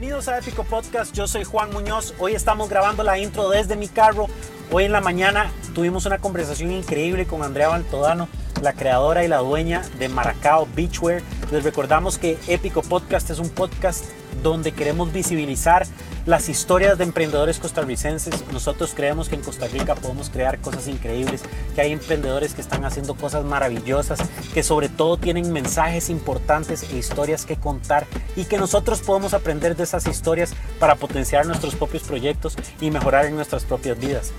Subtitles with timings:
[0.00, 2.14] Bienvenidos a Épico Podcast, yo soy Juan Muñoz.
[2.18, 4.28] Hoy estamos grabando la intro desde mi carro.
[4.72, 8.26] Hoy en la mañana tuvimos una conversación increíble con Andrea Baltodano,
[8.62, 11.20] la creadora y la dueña de Maracao Beachwear.
[11.52, 14.06] Les recordamos que Épico Podcast es un podcast
[14.42, 15.86] donde queremos visibilizar
[16.30, 18.44] las historias de emprendedores costarricenses.
[18.52, 21.42] Nosotros creemos que en Costa Rica podemos crear cosas increíbles,
[21.74, 24.20] que hay emprendedores que están haciendo cosas maravillosas,
[24.54, 28.06] que sobre todo tienen mensajes importantes e historias que contar
[28.36, 33.24] y que nosotros podemos aprender de esas historias para potenciar nuestros propios proyectos y mejorar
[33.24, 34.32] en nuestras propias vidas.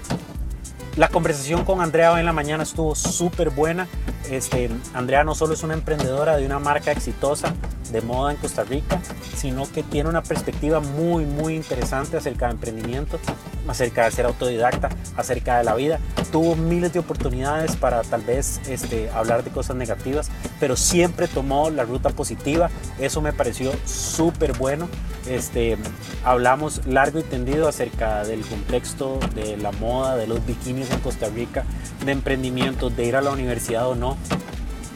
[0.98, 3.88] La conversación con Andrea hoy en la mañana estuvo súper buena.
[4.30, 7.54] Este, Andrea no solo es una emprendedora de una marca exitosa
[7.94, 9.02] de moda en Costa Rica,
[9.36, 13.20] sino que tiene una perspectiva muy, muy interesante acerca de emprendimiento,
[13.68, 16.00] acerca de ser autodidacta, acerca de la vida.
[16.32, 21.70] Tuvo miles de oportunidades para tal vez este, hablar de cosas negativas, pero siempre tomó
[21.70, 22.70] la ruta positiva.
[23.00, 24.88] Eso me pareció súper bueno.
[25.28, 25.78] Este,
[26.24, 31.28] hablamos largo y tendido acerca del contexto de la moda, de los bikinis en Costa
[31.30, 31.66] Rica,
[32.06, 34.18] de emprendimiento, de ir a la universidad o no.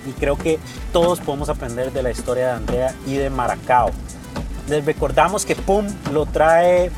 [0.08, 0.60] Y creo que
[0.94, 3.92] todos podemos aprender de la historia de Andrea y de Maracao.
[4.70, 6.92] Les recordamos que PUM lo trae,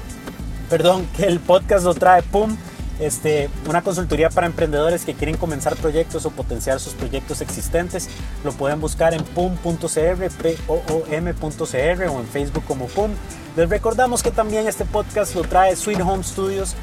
[0.70, 2.56] perdón, que el podcast lo trae PUM,
[3.00, 8.09] este, una consultoría para emprendedores que quieren comenzar proyectos o potenciar sus proyectos existentes.
[8.44, 13.12] Lo pueden buscar en pum.cr, p-o-o-m.cr o en Facebook como PUM.
[13.56, 16.75] Les recordamos que también este podcast lo trae Sweet Home Studios,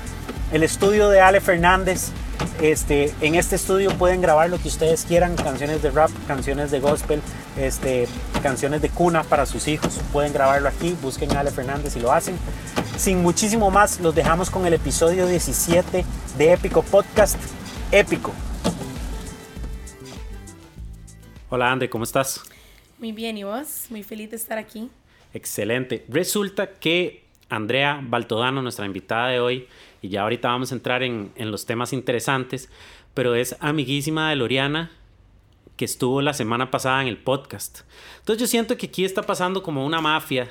[0.53, 2.11] el estudio de Ale Fernández.
[2.61, 6.81] Este, en este estudio pueden grabar lo que ustedes quieran, canciones de rap, canciones de
[6.81, 7.21] gospel,
[7.59, 8.07] este,
[8.43, 10.01] canciones de cuna para sus hijos.
[10.13, 12.37] Pueden grabarlo aquí, busquen a Ale Fernández y lo hacen.
[12.97, 16.05] Sin muchísimo más, los dejamos con el episodio 17
[16.39, 17.39] de Épico Podcast.
[17.91, 18.33] Épico.
[21.51, 22.41] Hola André, ¿cómo estás?
[22.99, 23.87] Muy bien, ¿y vos?
[23.91, 24.91] Muy feliz de estar aquí.
[25.33, 26.05] Excelente.
[26.09, 29.69] Resulta que Andrea Baltodano, nuestra invitada de hoy,
[30.03, 32.71] y ya ahorita vamos a entrar en, en los temas interesantes,
[33.15, 34.91] pero es amiguísima de Loriana,
[35.77, 37.81] que estuvo la semana pasada en el podcast.
[38.19, 40.51] Entonces yo siento que aquí está pasando como una mafia,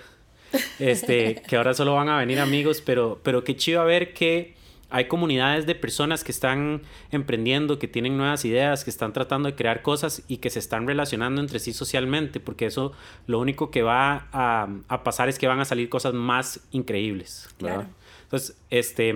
[0.80, 4.56] este, que ahora solo van a venir amigos, pero, pero qué chido ver que
[4.94, 9.56] hay comunidades de personas que están emprendiendo, que tienen nuevas ideas, que están tratando de
[9.56, 12.92] crear cosas y que se están relacionando entre sí socialmente, porque eso
[13.26, 17.50] lo único que va a, a pasar es que van a salir cosas más increíbles.
[17.60, 17.78] ¿verdad?
[17.78, 17.90] Claro.
[18.22, 19.16] Entonces, este,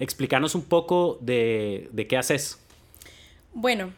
[0.00, 2.58] explícanos un poco de, de qué haces.
[3.54, 3.92] Bueno,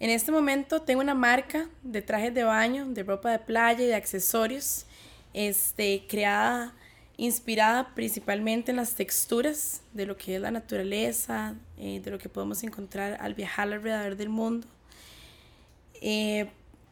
[0.00, 3.86] en este momento tengo una marca de trajes de baño, de ropa de playa y
[3.86, 4.86] de accesorios,
[5.34, 6.74] este, creada,
[7.16, 12.28] inspirada principalmente en las texturas de lo que es la naturaleza, eh, de lo que
[12.28, 14.66] podemos encontrar al viajar alrededor del mundo.
[16.00, 16.50] Eh,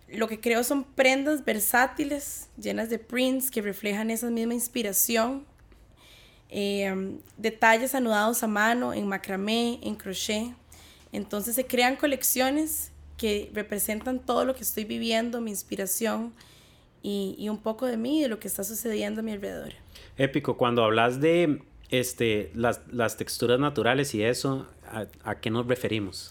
[0.08, 5.46] lo que creo son prendas versátiles, llenas de prints que reflejan esa misma inspiración.
[6.48, 10.52] Eh, detalles anudados a mano, en macramé, en crochet.
[11.12, 16.32] Entonces se crean colecciones que representan todo lo que estoy viviendo, mi inspiración
[17.02, 19.72] y, y un poco de mí y de lo que está sucediendo a mi alrededor.
[20.16, 25.66] Épico, cuando hablas de este, las, las texturas naturales y eso, ¿a, a qué nos
[25.66, 26.28] referimos?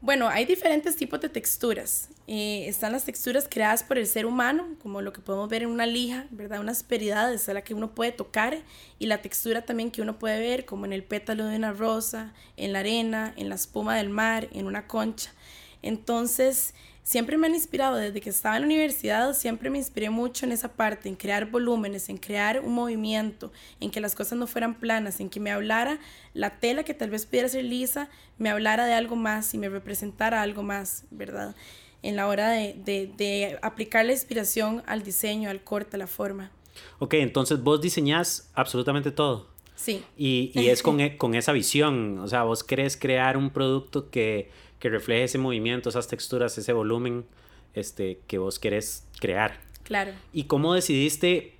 [0.00, 2.10] Bueno, hay diferentes tipos de texturas.
[2.26, 5.70] Eh, están las texturas creadas por el ser humano, como lo que podemos ver en
[5.70, 6.60] una lija, ¿verdad?
[6.60, 8.58] Una asperidad es la que uno puede tocar
[8.98, 12.34] y la textura también que uno puede ver, como en el pétalo de una rosa,
[12.58, 15.32] en la arena, en la espuma del mar, en una concha.
[15.80, 20.46] Entonces, siempre me han inspirado, desde que estaba en la universidad, siempre me inspiré mucho
[20.46, 24.46] en esa parte, en crear volúmenes, en crear un movimiento, en que las cosas no
[24.48, 26.00] fueran planas, en que me hablara
[26.32, 29.68] la tela que tal vez pudiera ser lisa, me hablara de algo más y me
[29.68, 31.54] representara algo más, ¿verdad?
[32.02, 36.06] En la hora de, de, de aplicar la inspiración al diseño, al corte, a la
[36.06, 36.50] forma.
[36.98, 39.48] Ok, entonces vos diseñás absolutamente todo.
[39.76, 40.02] Sí.
[40.16, 44.10] Y, y es con, e- con esa visión, o sea, vos querés crear un producto
[44.10, 44.50] que,
[44.84, 47.24] que refleje ese movimiento, esas texturas, ese volumen
[47.72, 49.58] este, que vos querés crear.
[49.82, 50.12] Claro.
[50.30, 51.54] ¿Y cómo decidiste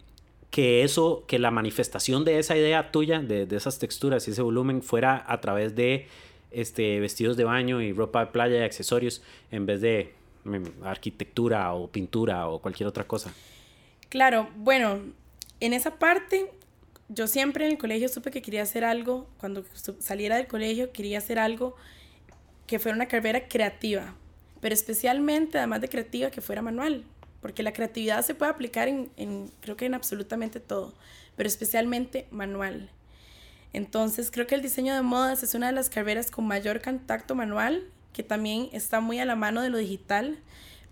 [0.51, 4.43] que eso, que la manifestación de esa idea tuya, de, de esas texturas y ese
[4.43, 6.07] volumen fuera a través de
[6.51, 10.13] este, vestidos de baño y ropa de playa y accesorios en vez de
[10.45, 13.33] mm, arquitectura o pintura o cualquier otra cosa?
[14.11, 15.01] Claro, bueno,
[15.61, 16.51] en esa parte
[17.09, 19.65] yo siempre en el colegio supe que quería hacer algo, cuando
[19.99, 21.75] saliera del colegio quería hacer algo
[22.67, 24.15] que fuera una carrera creativa,
[24.61, 27.05] pero especialmente, además de creativa, que fuera manual,
[27.41, 30.95] porque la creatividad se puede aplicar en, en creo que en absolutamente todo,
[31.37, 32.91] pero especialmente manual.
[33.73, 37.35] Entonces creo que el diseño de modas es una de las carreras con mayor contacto
[37.35, 40.39] manual, que también está muy a la mano de lo digital,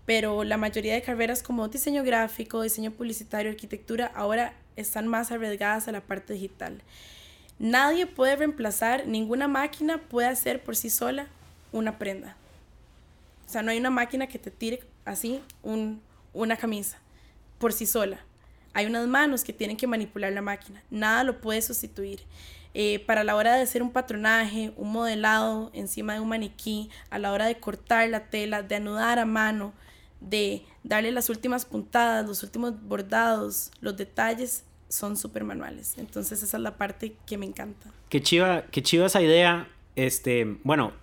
[0.05, 5.87] pero la mayoría de carreras como diseño gráfico, diseño publicitario, arquitectura, ahora están más arriesgadas
[5.87, 6.81] a la parte digital.
[7.57, 11.27] Nadie puede reemplazar, ninguna máquina puede hacer por sí sola
[11.73, 12.37] una prenda.
[13.45, 16.99] O sea, no hay una máquina que te tire así un, una camisa
[17.57, 18.19] por sí sola.
[18.73, 20.81] Hay unas manos que tienen que manipular la máquina.
[20.89, 22.21] Nada lo puede sustituir.
[22.73, 27.19] Eh, para la hora de hacer un patronaje, un modelado encima de un maniquí, a
[27.19, 29.73] la hora de cortar la tela, de anudar a mano,
[30.21, 35.95] de darle las últimas puntadas, los últimos bordados, los detalles son súper manuales.
[35.97, 37.91] Entonces esa es la parte que me encanta.
[38.09, 39.67] Qué chiva, qué chiva esa idea.
[39.95, 40.93] Este, bueno,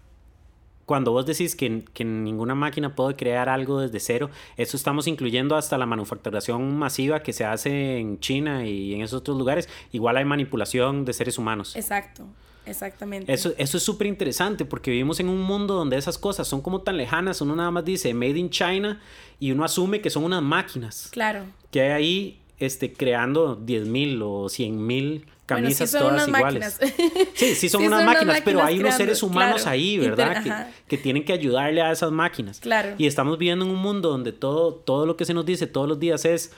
[0.91, 5.55] cuando vos decís que, que, ninguna máquina puede crear algo desde cero, eso estamos incluyendo
[5.55, 9.69] hasta la manufacturación masiva que se hace en China y en esos otros lugares.
[9.93, 11.77] Igual hay manipulación de seres humanos.
[11.77, 12.27] Exacto.
[12.67, 13.33] Exactamente.
[13.33, 16.81] Eso, eso es súper interesante porque vivimos en un mundo donde esas cosas son como
[16.81, 17.41] tan lejanas.
[17.41, 19.01] Uno nada más dice Made in China
[19.39, 21.09] y uno asume que son unas máquinas.
[21.13, 21.45] Claro.
[21.71, 25.25] Que hay ahí este, creando 10.000 o 100.000
[25.55, 26.79] camisas todas iguales.
[27.35, 30.43] Sí, sí son, unas, máquinas, pero hay unos seres humanos ahí, ¿verdad?
[30.43, 32.61] Que, que, tienen que ayudarle a esas máquinas.
[32.61, 32.95] Claro.
[32.99, 35.89] Y estamos viviendo en un mundo donde todo, todo lo que se nos dice todos
[35.89, 36.53] los días es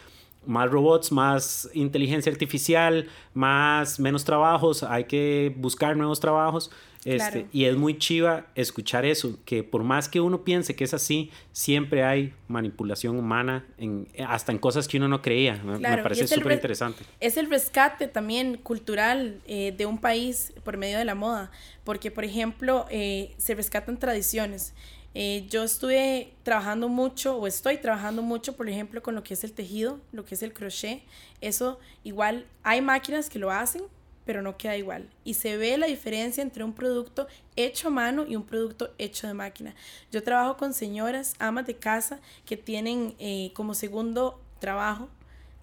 [0.46, 6.70] más robots, más inteligencia artificial, más menos trabajos, hay que buscar nuevos trabajos.
[7.04, 10.94] Este, Y es muy chiva escuchar eso, que por más que uno piense que es
[10.94, 15.60] así, siempre hay manipulación humana, en, hasta en cosas que uno no creía.
[15.64, 17.02] Me, parece súper interesante.
[17.18, 21.50] Es el rescate también cultural eh, de un país por medio de la moda,
[21.82, 24.72] porque por ejemplo eh, se rescatan tradiciones.
[25.14, 29.44] Eh, yo estuve trabajando mucho o estoy trabajando mucho, por ejemplo, con lo que es
[29.44, 31.02] el tejido, lo que es el crochet.
[31.40, 33.82] Eso igual hay máquinas que lo hacen,
[34.24, 35.08] pero no queda igual.
[35.24, 37.26] Y se ve la diferencia entre un producto
[37.56, 39.74] hecho a mano y un producto hecho de máquina.
[40.10, 45.08] Yo trabajo con señoras, amas de casa, que tienen eh, como segundo trabajo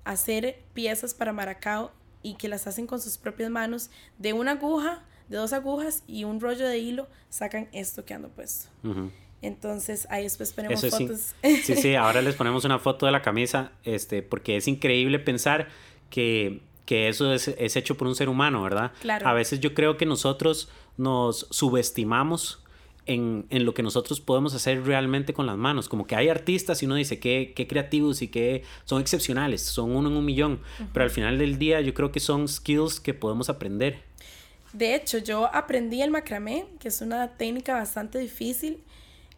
[0.03, 1.91] hacer piezas para maracao
[2.21, 6.23] y que las hacen con sus propias manos de una aguja, de dos agujas y
[6.23, 8.69] un rollo de hilo, sacan esto que ando puesto.
[9.41, 11.33] Entonces ahí después ponemos fotos.
[11.63, 11.75] Sí.
[11.75, 15.69] sí, ahora les ponemos una foto de la camisa, este, porque es increíble pensar
[16.09, 18.91] que, que eso es, es, hecho por un ser humano, ¿verdad?
[19.01, 19.27] Claro.
[19.27, 22.63] A veces yo creo que nosotros nos subestimamos
[23.05, 25.89] en, en, lo que nosotros podemos hacer realmente con las manos.
[25.89, 29.95] Como que hay artistas y uno dice qué, qué creativos y que son excepcionales, son
[29.95, 30.59] uno en un millón,
[30.93, 34.03] pero al final del día yo creo que son skills que podemos aprender.
[34.73, 38.83] De hecho, yo aprendí el macramé, que es una técnica bastante difícil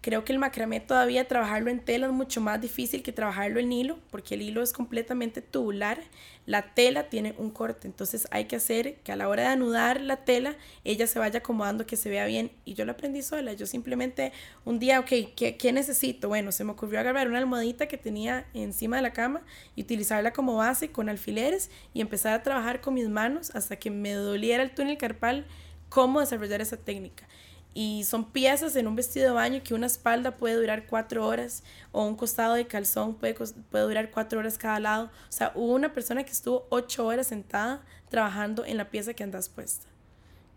[0.02, 3.72] Creo que el macramé todavía trabajarlo en tela es mucho más difícil que trabajarlo en
[3.72, 6.02] hilo, porque el hilo es completamente tubular.
[6.48, 10.02] La tela tiene un corte, entonces hay que hacer que a la hora de anudar
[10.02, 12.52] la tela, ella se vaya acomodando, que se vea bien.
[12.66, 13.54] Y yo lo aprendí sola.
[13.54, 14.32] Yo simplemente
[14.66, 16.30] un día, ok, ¿qué, qué necesito?
[16.30, 19.44] Bueno, se me ocurrió agarrar una almohadita que tenía encima de la cama
[19.76, 23.92] y utilizarla como base con alfileres y empezar a trabajar con mis manos hasta que
[23.92, 25.46] me doliera el túnel carpal
[25.90, 27.28] cómo desarrollar esa técnica
[27.74, 31.64] y son piezas en un vestido de baño que una espalda puede durar cuatro horas
[31.92, 35.06] o un costado de calzón puede, puede durar cuatro horas cada lado.
[35.06, 39.24] O sea, hubo una persona que estuvo ocho horas sentada trabajando en la pieza que
[39.24, 39.86] andas puesta.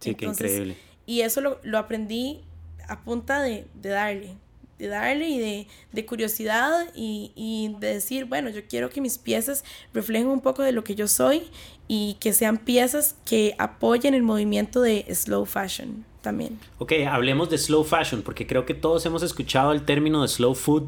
[0.00, 0.76] Sí, qué increíble.
[1.06, 2.42] Y eso lo, lo aprendí
[2.88, 4.36] a punta de, de, darle,
[4.78, 9.18] de darle y de, de curiosidad y, y, de decir, bueno, yo quiero que mis
[9.18, 11.44] piezas reflejen un poco de lo que yo soy
[11.86, 16.58] y que sean piezas que apoyen el movimiento de slow fashion también.
[16.78, 20.56] Ok, hablemos de slow fashion, porque creo que todos hemos escuchado el término de slow
[20.56, 20.84] food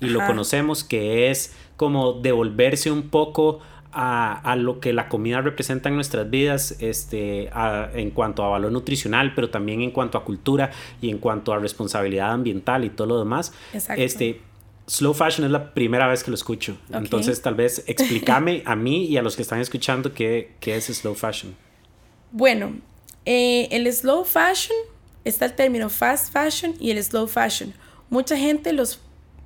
[0.00, 3.60] y lo conocemos, que es como devolverse un poco
[3.92, 7.50] a, a, lo que la comida representa en nuestras vidas este,
[7.94, 11.58] en cuanto a valor nutricional, pero también en cuanto a cultura y en cuanto a
[11.58, 13.52] responsabilidad ambiental y todo lo demás.
[13.72, 14.02] Exacto.
[14.02, 14.40] Este,
[14.86, 16.76] slow fashion es la primera vez que lo escucho.
[16.92, 20.86] Entonces, tal vez explícame a mí y a los que están escuchando qué, qué es
[20.86, 21.54] slow fashion.
[22.34, 22.72] Bueno,
[23.24, 24.76] eh, el slow fashion,
[25.24, 27.72] está el término fast fashion y el slow fashion.
[28.10, 29.00] Mucha gente los,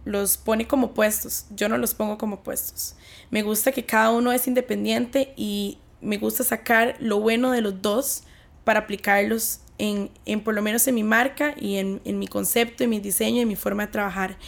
[0.05, 2.97] los pone como puestos, yo no los pongo como puestos.
[3.31, 7.83] Me gusta que cada uno es independiente y me gusta sacar lo bueno de los
[7.83, 8.23] dos
[8.65, 12.85] para aplicarlos en, en por lo menos en mi marca y en, en, mi concepto,
[12.85, 14.39] en mi diseño, en mi forma de trabajar.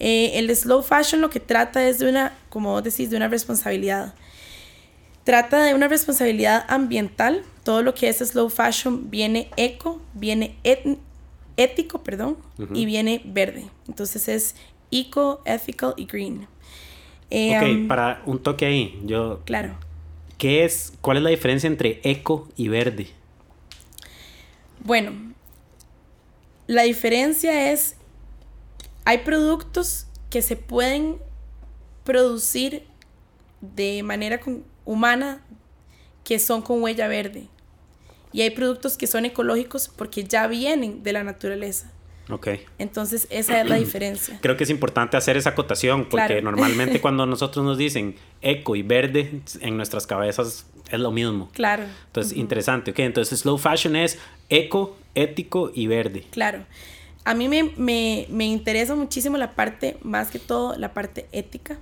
[0.00, 3.28] Eh, el slow fashion lo que trata es de una, como vos decís, de una
[3.28, 4.14] responsabilidad.
[5.28, 7.42] Trata de una responsabilidad ambiental.
[7.62, 10.56] Todo lo que es slow fashion viene eco, viene
[11.58, 12.38] ético, perdón,
[12.72, 13.66] y viene verde.
[13.86, 14.56] Entonces es
[14.90, 16.48] eco, ethical y green.
[17.28, 19.42] Eh, ok, para un toque ahí, yo...
[19.44, 19.76] Claro.
[20.38, 23.08] ¿Qué es, cuál es la diferencia entre eco y verde?
[24.82, 25.12] Bueno,
[26.66, 27.96] la diferencia es,
[29.04, 31.18] hay productos que se pueden
[32.04, 32.86] producir
[33.60, 35.42] de manera con humana
[36.24, 37.48] que son con huella verde.
[38.32, 41.90] Y hay productos que son ecológicos porque ya vienen de la naturaleza.
[42.30, 42.48] Ok.
[42.78, 44.38] Entonces, esa es la diferencia.
[44.40, 48.82] Creo que es importante hacer esa acotación porque normalmente cuando nosotros nos dicen eco y
[48.82, 51.48] verde, en nuestras cabezas es lo mismo.
[51.52, 51.84] Claro.
[52.06, 52.90] Entonces, interesante.
[52.90, 56.24] Ok, entonces slow fashion es eco, ético y verde.
[56.30, 56.64] Claro.
[57.24, 61.78] A mí me, me, me interesa muchísimo la parte, más que todo, la parte ética.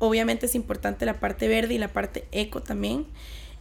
[0.00, 3.06] Obviamente es importante la parte verde y la parte eco también.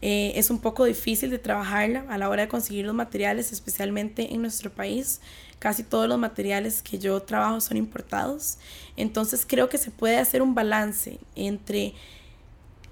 [0.01, 4.33] Eh, es un poco difícil de trabajarla a la hora de conseguir los materiales, especialmente
[4.33, 5.19] en nuestro país.
[5.59, 8.57] Casi todos los materiales que yo trabajo son importados.
[8.95, 11.93] Entonces creo que se puede hacer un balance entre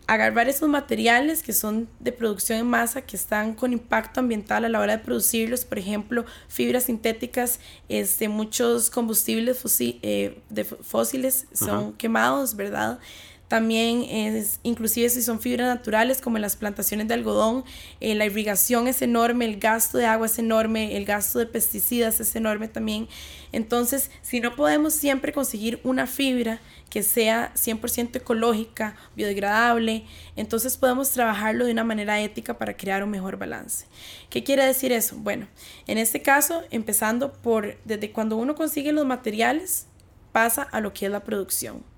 [0.07, 4.69] agarrar esos materiales que son de producción en masa, que están con impacto ambiental a
[4.69, 11.91] la hora de producirlos, por ejemplo, fibras sintéticas, este, muchos combustibles eh, de fósiles son
[11.93, 12.99] quemados, ¿verdad?
[13.47, 17.63] También es, inclusive si son fibras naturales como en las plantaciones de algodón,
[18.01, 22.19] eh, la irrigación es enorme, el gasto de agua es enorme, el gasto de pesticidas
[22.19, 23.07] es enorme también.
[23.53, 30.03] Entonces, si no podemos siempre conseguir una fibra que sea 100% ecológica, biodegradable,
[30.35, 33.85] entonces podemos trabajarlo de una manera ética para crear un mejor balance.
[34.29, 35.15] ¿Qué quiere decir eso?
[35.17, 35.47] Bueno,
[35.87, 39.85] en este caso, empezando por desde cuando uno consigue los materiales,
[40.33, 41.96] pasa a lo que es la producción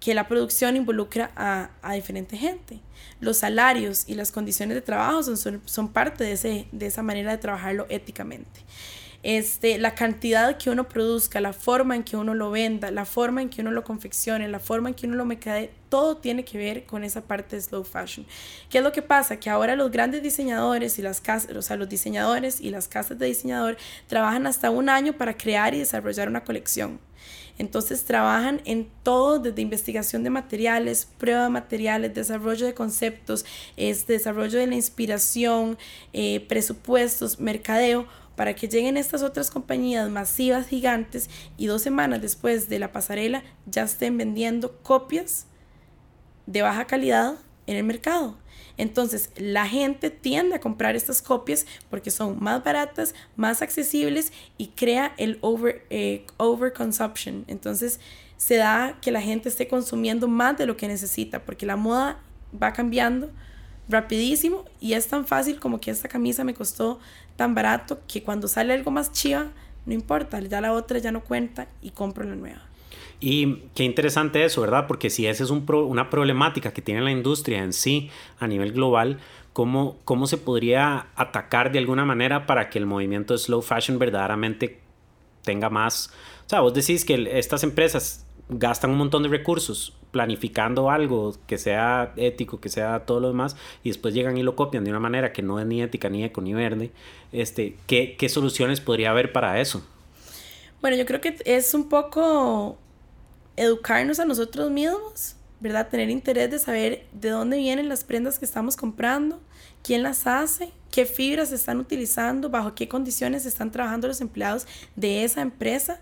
[0.00, 2.80] que la producción involucra a, a diferente gente.
[3.20, 7.30] Los salarios y las condiciones de trabajo son, son, parte de, ese, de esa manera
[7.30, 8.60] de trabajarlo éticamente.
[9.22, 13.42] Este, la cantidad que uno produzca, la forma en que uno lo venda, la forma
[13.42, 16.58] en que uno lo confeccione, la forma en que uno lo mercadee, todo tiene que
[16.58, 18.24] ver con esa parte de slow fashion.
[18.70, 19.40] ¿Qué es lo que pasa?
[19.40, 23.18] Que ahora los grandes diseñadores y las casas, o sea, los diseñadores y las casas
[23.18, 23.76] de diseñador
[24.06, 27.00] trabajan hasta un año para crear y desarrollar una colección.
[27.58, 33.44] Entonces trabajan en todo, desde investigación de materiales, prueba de materiales, desarrollo de conceptos,
[33.76, 35.78] este, desarrollo de la inspiración,
[36.12, 42.68] eh, presupuestos, mercadeo, para que lleguen estas otras compañías masivas, gigantes, y dos semanas después
[42.68, 45.46] de la pasarela ya estén vendiendo copias
[46.46, 47.36] de baja calidad
[47.66, 48.36] en el mercado.
[48.78, 54.68] Entonces, la gente tiende a comprar estas copias porque son más baratas, más accesibles y
[54.68, 57.44] crea el over, eh, overconsumption.
[57.48, 58.00] Entonces,
[58.36, 62.20] se da que la gente esté consumiendo más de lo que necesita porque la moda
[62.62, 63.30] va cambiando
[63.88, 66.98] rapidísimo y es tan fácil como que esta camisa me costó
[67.36, 69.52] tan barato que cuando sale algo más chiva,
[69.84, 72.62] no importa, ya la otra ya no cuenta y compro la nueva.
[73.20, 74.86] Y qué interesante eso, ¿verdad?
[74.86, 78.72] Porque si esa es un una problemática que tiene la industria en sí a nivel
[78.72, 79.18] global,
[79.52, 83.98] ¿cómo, ¿cómo se podría atacar de alguna manera para que el movimiento de slow fashion
[83.98, 84.80] verdaderamente
[85.42, 86.12] tenga más...
[86.44, 91.58] O sea, vos decís que estas empresas gastan un montón de recursos planificando algo que
[91.58, 95.00] sea ético, que sea todo lo demás, y después llegan y lo copian de una
[95.00, 96.90] manera que no es ni ética, ni eco, ni verde,
[97.32, 99.84] este, ¿qué, qué soluciones podría haber para eso?
[100.80, 102.78] Bueno, yo creo que es un poco
[103.56, 105.88] educarnos a nosotros mismos, ¿verdad?
[105.88, 109.40] Tener interés de saber de dónde vienen las prendas que estamos comprando,
[109.82, 115.24] quién las hace, qué fibras están utilizando, bajo qué condiciones están trabajando los empleados de
[115.24, 116.00] esa empresa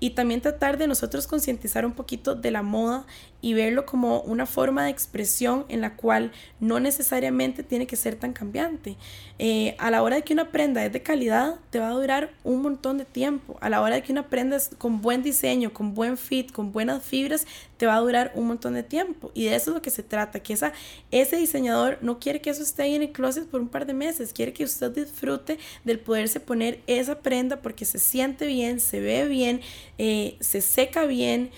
[0.00, 3.04] y también tratar de nosotros concientizar un poquito de la moda
[3.40, 8.16] y verlo como una forma de expresión en la cual no necesariamente tiene que ser
[8.16, 8.96] tan cambiante.
[9.38, 12.30] Eh, a la hora de que una prenda es de calidad, te va a durar
[12.42, 13.56] un montón de tiempo.
[13.60, 16.72] A la hora de que una prenda es con buen diseño, con buen fit, con
[16.72, 19.30] buenas fibras, te va a durar un montón de tiempo.
[19.34, 20.72] Y de eso es lo que se trata, que esa,
[21.12, 23.94] ese diseñador no quiere que eso esté ahí en el closet por un par de
[23.94, 29.00] meses, quiere que usted disfrute del poderse poner esa prenda porque se siente bien, se
[29.00, 29.60] ve bien,
[29.98, 31.50] eh, se seca bien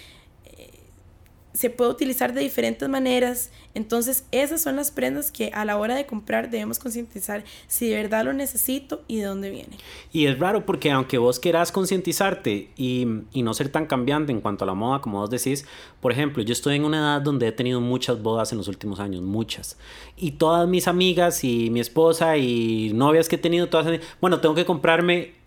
[1.52, 3.50] se puede utilizar de diferentes maneras.
[3.74, 7.96] Entonces, esas son las prendas que a la hora de comprar debemos concientizar si de
[7.96, 9.76] verdad lo necesito y de dónde viene.
[10.12, 14.40] Y es raro porque aunque vos quieras concientizarte y, y, no ser tan cambiante en
[14.40, 15.66] cuanto a la moda, como vos decís,
[16.00, 19.00] por ejemplo, yo estoy en una edad donde he tenido muchas bodas en los últimos
[19.00, 19.76] años, muchas.
[20.16, 24.54] Y todas mis amigas y mi esposa y novias que he tenido, todas, bueno, tengo
[24.54, 25.39] que comprarme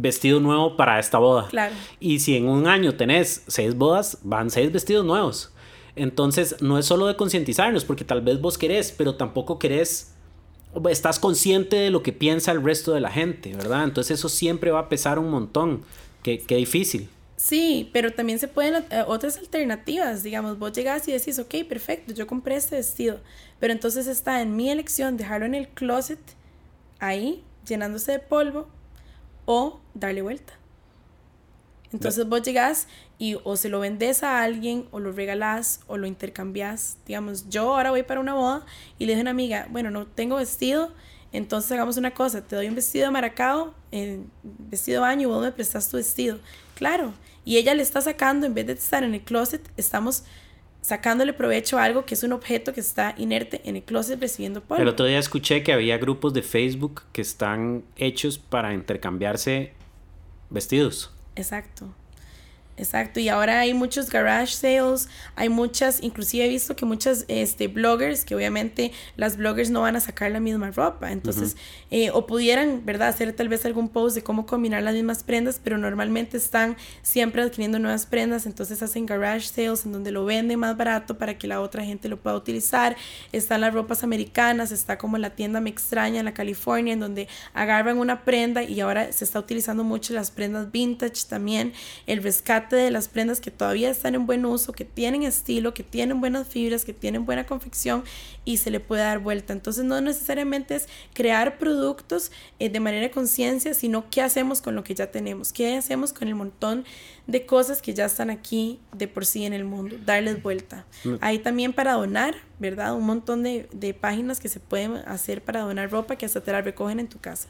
[0.00, 1.48] vestido nuevo para esta boda.
[1.48, 1.74] Claro.
[2.00, 5.52] Y si en un año tenés seis bodas, van seis vestidos nuevos.
[5.96, 10.12] Entonces, no es solo de concientizarnos, porque tal vez vos querés, pero tampoco querés,
[10.90, 13.84] estás consciente de lo que piensa el resto de la gente, ¿verdad?
[13.84, 15.82] Entonces, eso siempre va a pesar un montón.
[16.22, 17.08] Qué, qué difícil.
[17.36, 22.14] Sí, pero también se pueden eh, otras alternativas, digamos, vos llegás y decís, ok, perfecto,
[22.14, 23.20] yo compré este vestido,
[23.60, 26.18] pero entonces está en mi elección dejarlo en el closet,
[26.98, 28.68] ahí, llenándose de polvo,
[29.46, 30.52] o darle vuelta.
[31.92, 32.88] Entonces vos llegás
[33.18, 36.98] y o se lo vendes a alguien o lo regalás o lo intercambiás.
[37.06, 38.66] Digamos, yo ahora voy para una boda
[38.98, 40.92] y le dije a una amiga, bueno, no tengo vestido,
[41.32, 45.26] entonces hagamos una cosa, te doy un vestido de maracao, en vestido de baño y
[45.26, 46.38] vos me prestas tu vestido.
[46.74, 50.24] Claro, y ella le está sacando, en vez de estar en el closet, estamos
[50.86, 54.60] sacándole provecho a algo que es un objeto que está inerte en el closet recibiendo
[54.60, 54.80] polvo.
[54.80, 59.72] El otro día escuché que había grupos de Facebook que están hechos para intercambiarse
[60.48, 61.12] vestidos.
[61.34, 61.92] Exacto.
[62.78, 67.68] Exacto, y ahora hay muchos garage sales, hay muchas, inclusive he visto que muchas este,
[67.68, 71.56] bloggers, que obviamente las bloggers no van a sacar la misma ropa, entonces,
[71.90, 75.58] eh, o pudieran, ¿verdad?, hacer tal vez algún post de cómo combinar las mismas prendas,
[75.64, 80.58] pero normalmente están siempre adquiriendo nuevas prendas, entonces hacen garage sales en donde lo venden
[80.58, 82.94] más barato para que la otra gente lo pueda utilizar,
[83.32, 87.26] están las ropas americanas, está como la tienda Me Extraña en la California, en donde
[87.54, 91.72] agarran una prenda y ahora se está utilizando mucho las prendas vintage también,
[92.06, 95.84] el rescate de las prendas que todavía están en buen uso, que tienen estilo, que
[95.84, 98.02] tienen buenas fibras, que tienen buena confección
[98.44, 99.52] y se le puede dar vuelta.
[99.52, 104.82] Entonces no necesariamente es crear productos eh, de manera conciencia, sino qué hacemos con lo
[104.82, 106.84] que ya tenemos, qué hacemos con el montón
[107.26, 110.86] de cosas que ya están aquí de por sí en el mundo, darles vuelta.
[111.04, 111.14] Mm.
[111.20, 112.94] Hay también para donar, ¿verdad?
[112.94, 116.52] Un montón de, de páginas que se pueden hacer para donar ropa que hasta te
[116.52, 117.48] la recogen en tu casa.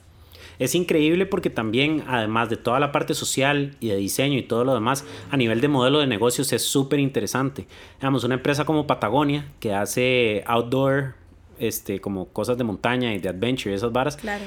[0.59, 4.65] Es increíble porque también, además de toda la parte social y de diseño y todo
[4.65, 7.67] lo demás, a nivel de modelo de negocios es súper interesante.
[7.99, 11.15] Digamos, una empresa como Patagonia, que hace outdoor,
[11.59, 14.17] este, como cosas de montaña y de adventure y esas varas.
[14.17, 14.45] Claro.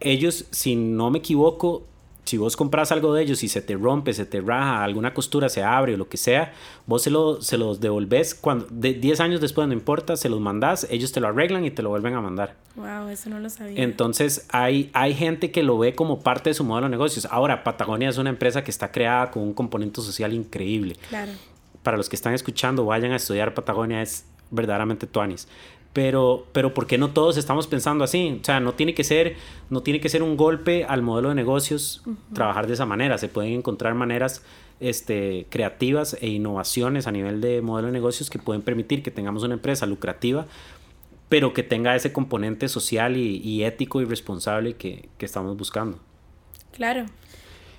[0.00, 1.86] Ellos, si no me equivoco,
[2.24, 5.48] si vos compras algo de ellos y se te rompe, se te raja, alguna costura
[5.48, 6.52] se abre o lo que sea,
[6.86, 10.40] vos se, lo, se los devolves cuando, de 10 años después, no importa, se los
[10.40, 12.54] mandás, ellos te lo arreglan y te lo vuelven a mandar.
[12.76, 13.82] Wow, eso no lo sabía.
[13.82, 17.26] Entonces hay, hay gente que lo ve como parte de su modelo de negocios.
[17.30, 20.96] Ahora, Patagonia es una empresa que está creada con un componente social increíble.
[21.08, 21.32] Claro.
[21.82, 25.48] Para los que están escuchando, vayan a estudiar Patagonia, es verdaderamente tuanis
[25.92, 28.38] pero, pero ¿por qué no todos estamos pensando así?
[28.40, 29.36] O sea, no tiene que ser,
[29.68, 32.02] no tiene que ser un golpe al modelo de negocios
[32.32, 33.18] trabajar de esa manera.
[33.18, 34.42] Se pueden encontrar maneras
[34.80, 39.42] este, creativas e innovaciones a nivel de modelo de negocios que pueden permitir que tengamos
[39.42, 40.46] una empresa lucrativa,
[41.28, 45.98] pero que tenga ese componente social y, ético y responsable que, que, estamos buscando.
[46.72, 47.04] Claro,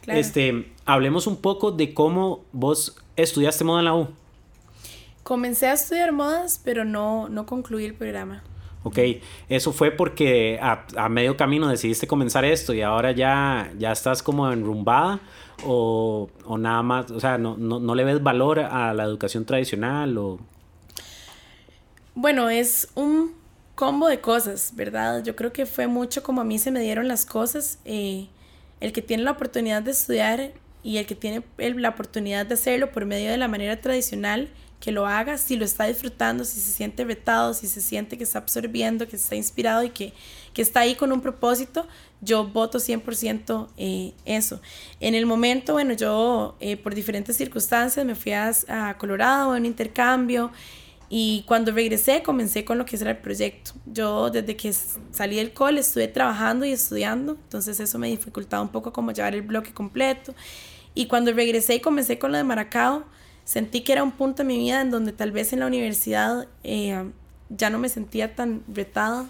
[0.01, 0.19] claro.
[0.19, 4.07] Este, hablemos un poco de cómo vos estudiaste moda en la U.
[5.23, 8.43] Comencé a estudiar modas, pero no, no concluí el programa.
[8.83, 8.99] Ok,
[9.47, 14.21] eso fue porque a, a, medio camino decidiste comenzar esto y ahora ya, ya estás
[14.21, 15.21] como enrumbada
[15.65, 19.45] o, o nada más, o sea, no, no, no, le ves valor a la educación
[19.45, 20.39] tradicional o...
[22.13, 23.33] Bueno, es un
[23.75, 25.23] combo de cosas, ¿verdad?
[25.23, 27.79] Yo creo que fue mucho como a mí se me dieron las cosas.
[27.85, 28.27] Eh,
[28.81, 30.51] el que tiene la oportunidad de estudiar
[30.83, 34.49] y el que tiene la oportunidad de hacerlo por medio de la manera tradicional,
[34.83, 38.25] que lo haga, si lo está disfrutando, si se siente retado, si se siente que
[38.25, 40.11] está absorbiendo, que está inspirado y que,
[40.53, 41.87] que está ahí con un propósito,
[42.19, 44.59] yo voto 100% eh, eso.
[44.99, 49.61] En el momento, bueno, yo eh, por diferentes circunstancias me fui a, a Colorado en
[49.61, 50.51] un intercambio
[51.07, 53.71] y cuando regresé comencé con lo que era el proyecto.
[53.85, 58.69] Yo desde que salí del cole estuve trabajando y estudiando, entonces eso me dificultaba un
[58.73, 60.35] poco como llevar el bloque completo.
[60.93, 63.05] Y cuando regresé y comencé con lo de Maracao,
[63.45, 66.47] sentí que era un punto en mi vida en donde tal vez en la universidad
[66.63, 67.09] eh,
[67.49, 69.27] ya no me sentía tan retada,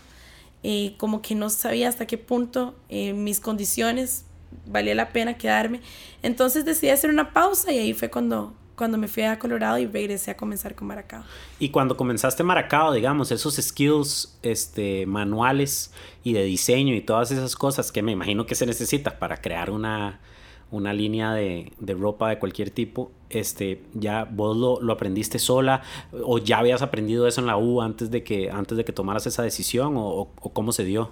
[0.63, 4.26] eh, como que no sabía hasta qué punto eh, mis condiciones
[4.65, 5.82] valía la pena quedarme.
[6.21, 9.88] Entonces decidí hacer una pausa y ahí fue cuando, cuando me fui a Colorado y
[9.88, 11.23] regresé a comenzar con Maracao.
[11.60, 15.91] Y cuando comenzaste Maracao, digamos, esos skills este, manuales
[16.23, 19.69] y de diseño y todas esas cosas que me imagino que se necesita para crear
[19.69, 20.21] una,
[20.73, 26.59] una línea de, ropa de cualquier tipo, este, ya vos lo, aprendiste sola o ya
[26.59, 29.93] habías aprendido eso en la U antes de que, antes de que tomaras esa decisión
[29.97, 31.12] o, cómo se dio?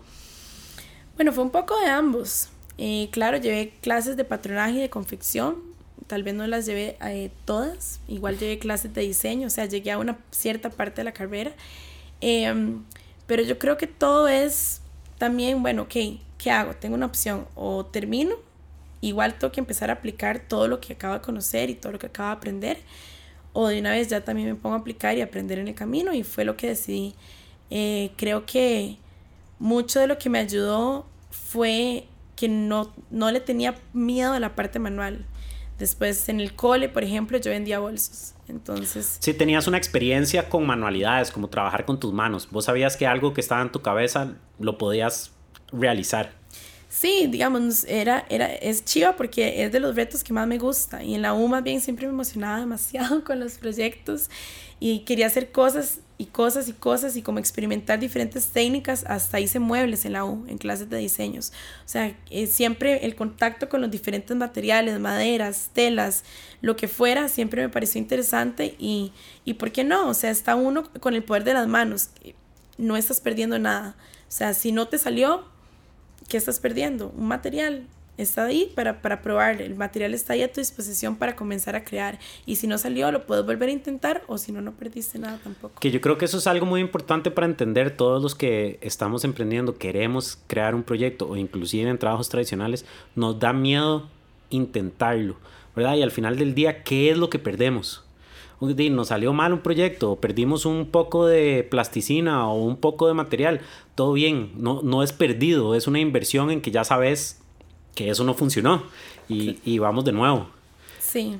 [1.15, 2.49] Bueno, fue un poco de ambos.
[2.77, 5.57] Eh, claro, llevé clases de patronaje y de confección,
[6.07, 9.91] tal vez no las llevé eh, todas, igual llevé clases de diseño, o sea, llegué
[9.91, 11.51] a una cierta parte de la carrera,
[12.21, 12.83] em,
[13.27, 14.81] pero yo creo que todo es
[15.19, 15.93] también, bueno, ok,
[16.39, 16.73] ¿qué hago?
[16.73, 18.35] Tengo una opción, o termino
[19.01, 21.99] igual tengo que empezar a aplicar todo lo que acabo de conocer y todo lo
[21.99, 22.77] que acabo de aprender.
[23.53, 26.13] O de una vez ya también me pongo a aplicar y aprender en el camino
[26.13, 27.15] y fue lo que decidí.
[27.69, 28.97] Eh, creo que
[29.59, 34.55] mucho de lo que me ayudó fue que no, no le tenía miedo a la
[34.55, 35.25] parte manual.
[35.77, 38.35] Después en el cole, por ejemplo, yo vendía bolsos.
[38.47, 39.17] Entonces...
[39.19, 42.47] Si tenías una experiencia con manualidades, como trabajar con tus manos.
[42.51, 45.31] Vos sabías que algo que estaba en tu cabeza lo podías
[45.71, 46.40] realizar.
[46.93, 51.01] Sí, digamos, era, era, es chiva porque es de los retos que más me gusta.
[51.01, 54.29] Y en la U más bien siempre me emocionaba demasiado con los proyectos
[54.81, 59.05] y quería hacer cosas y cosas y cosas y como experimentar diferentes técnicas.
[59.07, 61.53] Hasta hice muebles en la U, en clases de diseños.
[61.85, 66.25] O sea, eh, siempre el contacto con los diferentes materiales, maderas, telas,
[66.59, 69.13] lo que fuera, siempre me pareció interesante y,
[69.45, 70.09] y ¿por qué no?
[70.09, 72.09] O sea, está uno con el poder de las manos.
[72.77, 73.95] No estás perdiendo nada.
[74.27, 75.50] O sea, si no te salió,
[76.31, 77.13] ¿qué estás perdiendo?
[77.17, 77.83] Un material.
[78.17, 79.61] Está ahí para, para probar.
[79.61, 82.19] El material está ahí a tu disposición para comenzar a crear.
[82.45, 85.39] Y si no salió, lo puedes volver a intentar o si no, no perdiste nada
[85.43, 85.77] tampoco.
[85.81, 89.25] Que yo creo que eso es algo muy importante para entender todos los que estamos
[89.25, 94.07] emprendiendo, queremos crear un proyecto o inclusive en trabajos tradicionales, nos da miedo
[94.51, 95.35] intentarlo,
[95.75, 95.95] ¿verdad?
[95.95, 98.05] Y al final del día, ¿qué es lo que perdemos?
[98.61, 103.61] Nos salió mal un proyecto, perdimos un poco de plasticina o un poco de material,
[103.95, 107.41] todo bien, no, no es perdido, es una inversión en que ya sabes
[107.95, 108.83] que eso no funcionó
[109.27, 110.47] y, y vamos de nuevo.
[110.99, 111.39] Sí.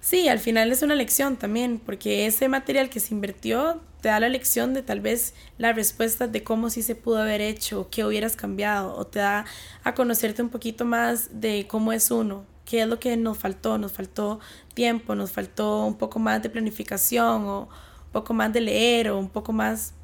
[0.00, 4.20] Sí, al final es una lección también, porque ese material que se invirtió te da
[4.20, 8.04] la lección de tal vez la respuesta de cómo sí se pudo haber hecho, qué
[8.04, 9.46] hubieras cambiado, o te da
[9.82, 13.78] a conocerte un poquito más de cómo es uno, qué es lo que nos faltó,
[13.78, 14.40] nos faltó
[14.74, 19.18] tiempo, nos faltó un poco más de planificación o un poco más de leer o
[19.18, 19.94] un poco más,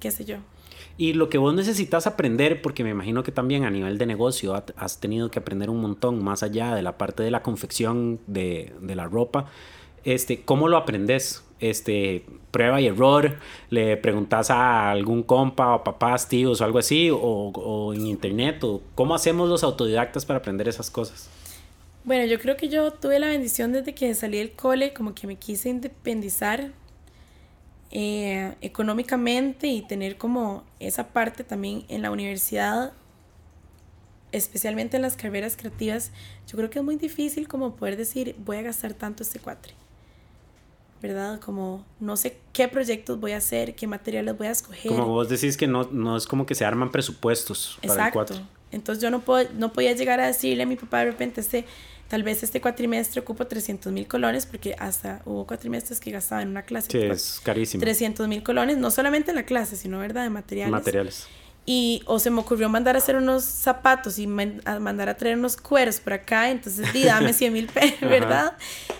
[0.00, 0.36] qué sé yo.
[0.96, 4.60] Y lo que vos necesitas aprender, porque me imagino que también a nivel de negocio
[4.76, 8.74] has tenido que aprender un montón más allá de la parte de la confección de,
[8.80, 9.46] de la ropa,
[10.04, 11.44] este, ¿cómo lo aprendes?
[11.60, 13.36] Este, prueba y error,
[13.70, 18.62] le preguntas a algún compa o papás, tíos o algo así, o, o en internet,
[18.64, 21.28] o cómo hacemos los autodidactas para aprender esas cosas.
[22.04, 25.26] Bueno, yo creo que yo tuve la bendición desde que salí del cole, como que
[25.26, 26.72] me quise independizar
[27.90, 32.92] eh, económicamente y tener como esa parte también en la universidad,
[34.32, 36.12] especialmente en las carreras creativas.
[36.46, 39.74] Yo creo que es muy difícil como poder decir, voy a gastar tanto este cuatri.
[41.00, 41.40] ¿verdad?
[41.40, 44.90] Como no sé qué proyectos voy a hacer, qué materiales voy a escoger.
[44.90, 48.36] Como vos decís que no, no es como que se arman presupuestos para el cuatro.
[48.72, 51.64] Entonces yo no, puedo, no podía llegar a decirle a mi papá de repente, este,
[52.08, 56.48] tal vez este cuatrimestre ocupo 300 mil colones, porque hasta hubo cuatrimestres que gastaba en
[56.48, 56.90] una clase.
[56.90, 57.80] Sí, es carísimo.
[57.80, 60.72] 300 mil colones, no solamente en la clase, sino, ¿verdad?, de materiales.
[60.72, 61.26] Materiales.
[61.70, 65.54] Y, o se me ocurrió mandar a hacer unos zapatos y mandar a traer unos
[65.54, 68.56] cueros por acá, entonces di, dame 100 mil pesos, ¿verdad?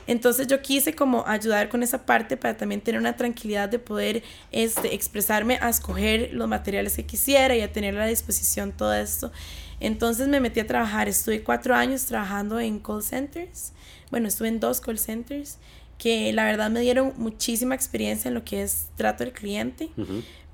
[0.06, 4.22] Entonces yo quise como ayudar con esa parte para también tener una tranquilidad de poder
[4.52, 8.92] este, expresarme a escoger los materiales que quisiera y a tener a la disposición todo
[8.92, 9.32] esto.
[9.80, 13.72] Entonces me metí a trabajar, estuve cuatro años trabajando en call centers,
[14.10, 15.56] bueno, estuve en dos call centers
[15.96, 19.88] que la verdad me dieron muchísima experiencia en lo que es trato del cliente.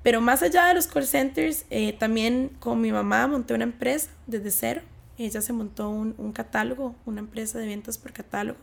[0.05, 4.11] Pero más allá de los call centers, eh, también con mi mamá monté una empresa
[4.27, 4.81] desde cero.
[5.17, 8.59] Ella se montó un, un, catálogo, una empresa de ventas por catálogo.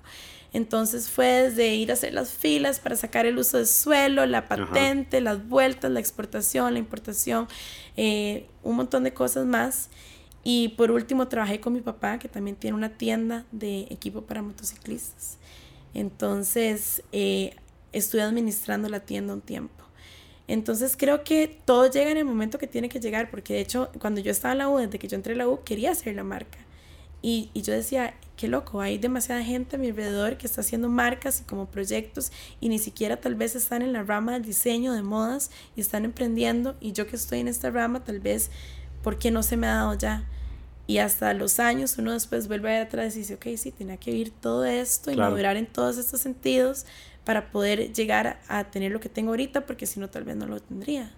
[0.53, 4.47] Entonces fue desde ir a hacer las filas para sacar el uso de suelo, la
[4.47, 7.49] patente, las vueltas, la exportación, la importación,
[7.97, 9.91] eh, un montón de cosas más.
[10.45, 14.43] Y por último trabajé con mi papá, que también tiene una tienda de equipo para
[14.43, 15.39] motociclistas.
[15.93, 17.57] Entonces eh,
[17.91, 19.82] estuve administrando la tienda un tiempo.
[20.53, 23.89] Entonces creo que todo llega en el momento que tiene que llegar, porque de hecho
[23.99, 26.15] cuando yo estaba en la U, desde que yo entré en la U, quería hacer
[26.15, 26.59] la marca.
[27.23, 30.91] Y, y, yo decía, qué loco, hay demasiada gente a mi alrededor que está haciendo
[30.91, 34.93] marcas y como proyectos y ni siquiera tal vez están en la rama del diseño,
[34.93, 36.77] de modas y están emprendiendo.
[36.81, 38.51] Y yo que estoy en esta rama, tal vez,
[39.03, 40.27] ¿por qué no se me ha dado ya?
[40.87, 44.33] Y hasta los años uno después vuelve atrás y dice, ok, sí, tenía que vivir
[44.33, 46.85] todo esto y madurar en todos estos sentidos
[47.25, 50.47] para poder llegar a tener lo que tengo ahorita, porque si no, tal vez no
[50.47, 51.13] lo tendría.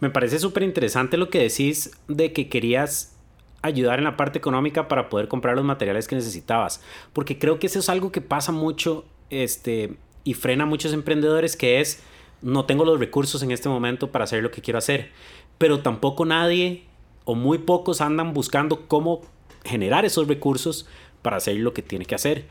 [0.00, 3.16] Me parece súper interesante lo que decís de que querías
[3.62, 6.80] ayudar en la parte económica para poder comprar los materiales que necesitabas,
[7.12, 11.56] porque creo que eso es algo que pasa mucho este, y frena a muchos emprendedores,
[11.56, 12.00] que es,
[12.40, 15.10] no tengo los recursos en este momento para hacer lo que quiero hacer,
[15.58, 16.84] pero tampoco nadie
[17.24, 19.22] o muy pocos andan buscando cómo
[19.64, 20.86] generar esos recursos
[21.22, 22.46] para hacer lo que tiene que hacer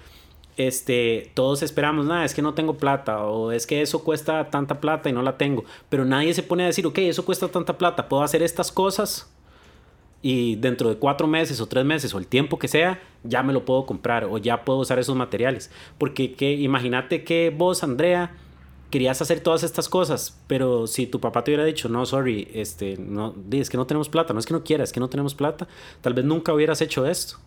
[0.58, 4.82] este, todos esperamos, nada, es que no tengo plata o es que eso cuesta tanta
[4.82, 7.78] plata y no la tengo, pero nadie se pone a decir, ok, eso cuesta tanta
[7.78, 9.30] plata, puedo hacer estas cosas
[10.22, 13.54] y dentro de cuatro meses o tres meses o el tiempo que sea, ya me
[13.54, 15.70] lo puedo comprar o ya puedo usar esos materiales.
[15.98, 18.36] Porque que, imagínate que vos, Andrea,
[18.89, 22.98] querías hacer todas estas cosas, pero si tu papá te hubiera dicho, no, sorry, este,
[22.98, 25.36] no, es que no tenemos plata, no es que no quieras, es que no tenemos
[25.36, 25.67] plata,
[26.02, 27.38] tal vez nunca hubieras hecho esto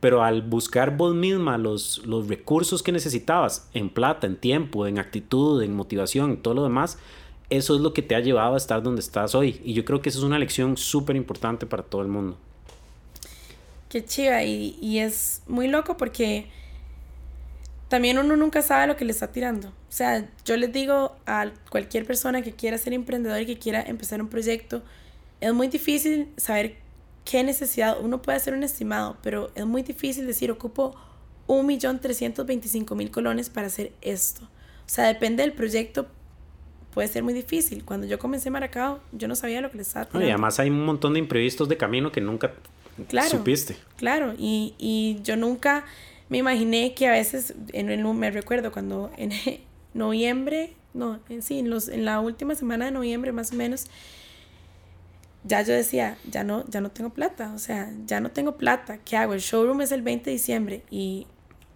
[0.00, 4.98] pero al buscar vos misma los, los recursos que necesitabas en plata, en tiempo, en
[4.98, 6.98] actitud, en motivación y todo lo demás,
[7.48, 9.60] eso es lo que te ha llevado a estar donde estás hoy.
[9.64, 12.36] Y yo creo que eso es una lección súper importante para todo el mundo.
[13.88, 14.42] Qué chiva.
[14.42, 16.48] Y, y es muy loco porque
[17.88, 19.68] también uno nunca sabe lo que le está tirando.
[19.68, 23.80] O sea, yo les digo a cualquier persona que quiera ser emprendedor y que quiera
[23.82, 24.82] empezar un proyecto,
[25.40, 26.76] es muy difícil saber
[27.26, 30.96] qué necesidad, uno puede hacer un estimado, pero es muy difícil decir, ocupo
[31.46, 34.42] un millón trescientos veinticinco mil colones para hacer esto.
[34.44, 36.06] O sea, depende del proyecto,
[36.94, 37.84] puede ser muy difícil.
[37.84, 40.26] Cuando yo comencé Maracao, yo no sabía lo que les estaba tirando.
[40.26, 42.52] y además hay un montón de imprevistos de camino que nunca
[43.08, 43.76] claro, supiste.
[43.96, 45.84] Claro, y, y yo nunca
[46.28, 49.32] me imaginé que a veces, en el, me recuerdo cuando en
[49.94, 53.86] noviembre, no, en sí, en, los, en la última semana de noviembre más o menos,
[55.46, 58.98] ya yo decía, ya no, ya no tengo plata, o sea, ya no tengo plata,
[58.98, 59.34] ¿qué hago?
[59.34, 61.26] El showroom es el 20 de diciembre y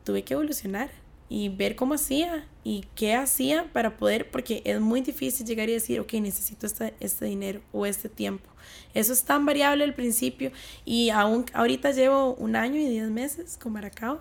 [0.05, 0.91] tuve que evolucionar
[1.29, 5.75] y ver cómo hacía y qué hacía para poder, porque es muy difícil llegar y
[5.75, 8.51] decir, ok, necesito este, este dinero o este tiempo.
[8.93, 10.51] Eso es tan variable al principio
[10.85, 14.21] y aún ahorita llevo un año y diez meses con Maracao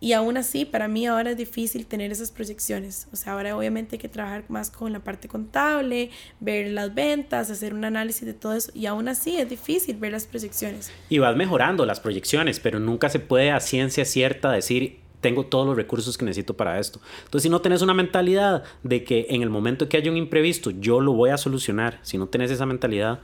[0.00, 3.08] y aún así, para mí ahora es difícil tener esas proyecciones.
[3.12, 7.50] O sea, ahora obviamente hay que trabajar más con la parte contable, ver las ventas,
[7.50, 8.70] hacer un análisis de todo eso.
[8.74, 10.92] Y aún así es difícil ver las proyecciones.
[11.08, 15.66] Y vas mejorando las proyecciones, pero nunca se puede a ciencia cierta decir, tengo todos
[15.66, 17.00] los recursos que necesito para esto.
[17.24, 20.70] Entonces, si no tenés una mentalidad de que en el momento que haya un imprevisto,
[20.70, 23.20] yo lo voy a solucionar, si no tenés esa mentalidad,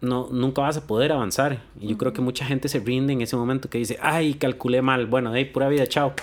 [0.00, 1.62] no, nunca vas a poder avanzar.
[1.80, 4.82] Y yo creo que mucha gente se rinde en ese momento que dice, ay, calculé
[4.82, 6.14] mal, bueno, de pura vida, chao.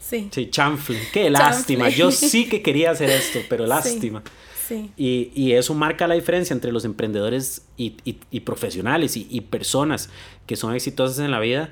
[0.00, 0.28] sí.
[0.30, 1.88] Sí, chanfle, qué lástima.
[1.88, 4.22] Yo sí que quería hacer esto, pero lástima.
[4.66, 4.90] Sí.
[4.96, 10.08] Y, y, eso marca la diferencia entre los emprendedores y, y, profesionales y, personas
[10.46, 11.70] que son exitosas en la vida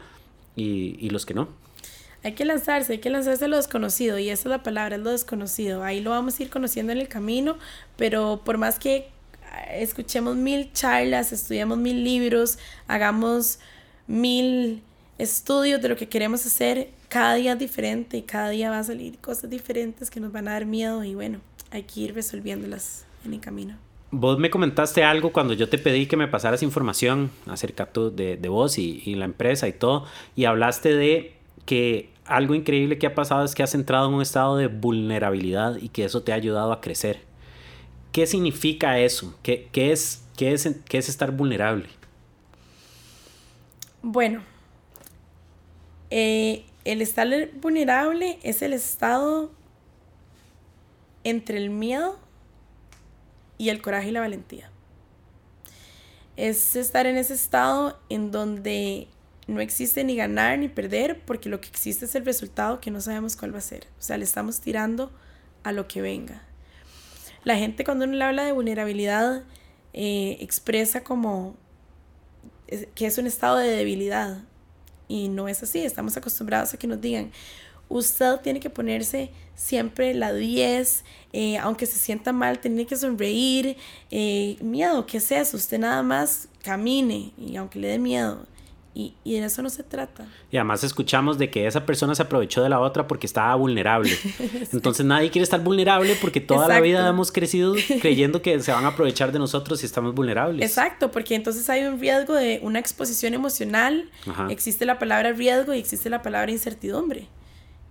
[0.57, 1.49] y, los que no.
[2.23, 5.03] Hay que lanzarse, hay que lanzarse a lo desconocido y esa es la palabra, es
[5.03, 5.85] lo desconocido.
[5.85, 7.57] Ahí lo vamos a ir conociendo en el camino,
[7.97, 9.09] pero por más que
[9.73, 13.59] escuchemos mil charlas, estudiamos mil libros, hagamos
[14.07, 14.83] mil
[15.19, 18.85] estudios de lo que queremos hacer, cada día es diferente y cada día va a
[18.85, 23.05] salir cosas diferentes que nos van a dar miedo y bueno, hay que ir resolviéndolas
[23.25, 23.77] en el camino.
[24.13, 28.49] Vos me comentaste algo cuando yo te pedí que me pasaras información acerca de, de
[28.49, 31.35] vos y, y la empresa y todo, y hablaste de
[31.65, 35.77] que algo increíble que ha pasado es que has entrado en un estado de vulnerabilidad
[35.77, 37.30] y que eso te ha ayudado a crecer.
[38.13, 39.39] ¿Qué significa eso?
[39.43, 41.89] ¿Qué, es, qué, es, ¿Qué es estar vulnerable?
[44.03, 44.43] Bueno,
[46.11, 47.29] eh, el estar
[47.61, 49.53] vulnerable es el estado
[51.23, 52.19] entre el miedo
[53.59, 54.71] y el coraje y la valentía.
[56.37, 59.07] Es estar en ese estado en donde
[59.47, 63.01] no existe ni ganar ni perder, porque lo que existe es el resultado que no
[63.01, 63.87] sabemos cuál va a ser.
[64.01, 65.13] O sea, le estamos tirando
[65.63, 66.50] a lo que venga
[67.45, 69.45] la gente cuando uno le habla de vulnerabilidad
[69.93, 71.57] eh, expresa como
[72.95, 74.43] que es un estado de debilidad.
[75.09, 77.33] Y no es así, estamos acostumbrados a que nos digan,
[77.89, 83.77] usted tiene que ponerse siempre la 10, eh, aunque se sienta mal, tiene que sonreír.
[84.11, 85.57] Eh, miedo, ¿qué es eso?
[85.57, 88.47] Usted nada más camine y aunque le dé miedo,
[88.93, 90.27] y, y de eso no se trata.
[90.51, 94.11] Y además escuchamos de que esa persona se aprovechó de la otra porque estaba vulnerable.
[94.73, 98.85] Entonces nadie quiere estar vulnerable porque toda la vida hemos crecido creyendo que se van
[98.85, 100.67] a aprovechar de nosotros si estamos vulnerables.
[100.67, 104.11] Exacto, porque entonces hay un riesgo de una exposición emocional,
[104.49, 107.29] existe la palabra riesgo y existe la palabra incertidumbre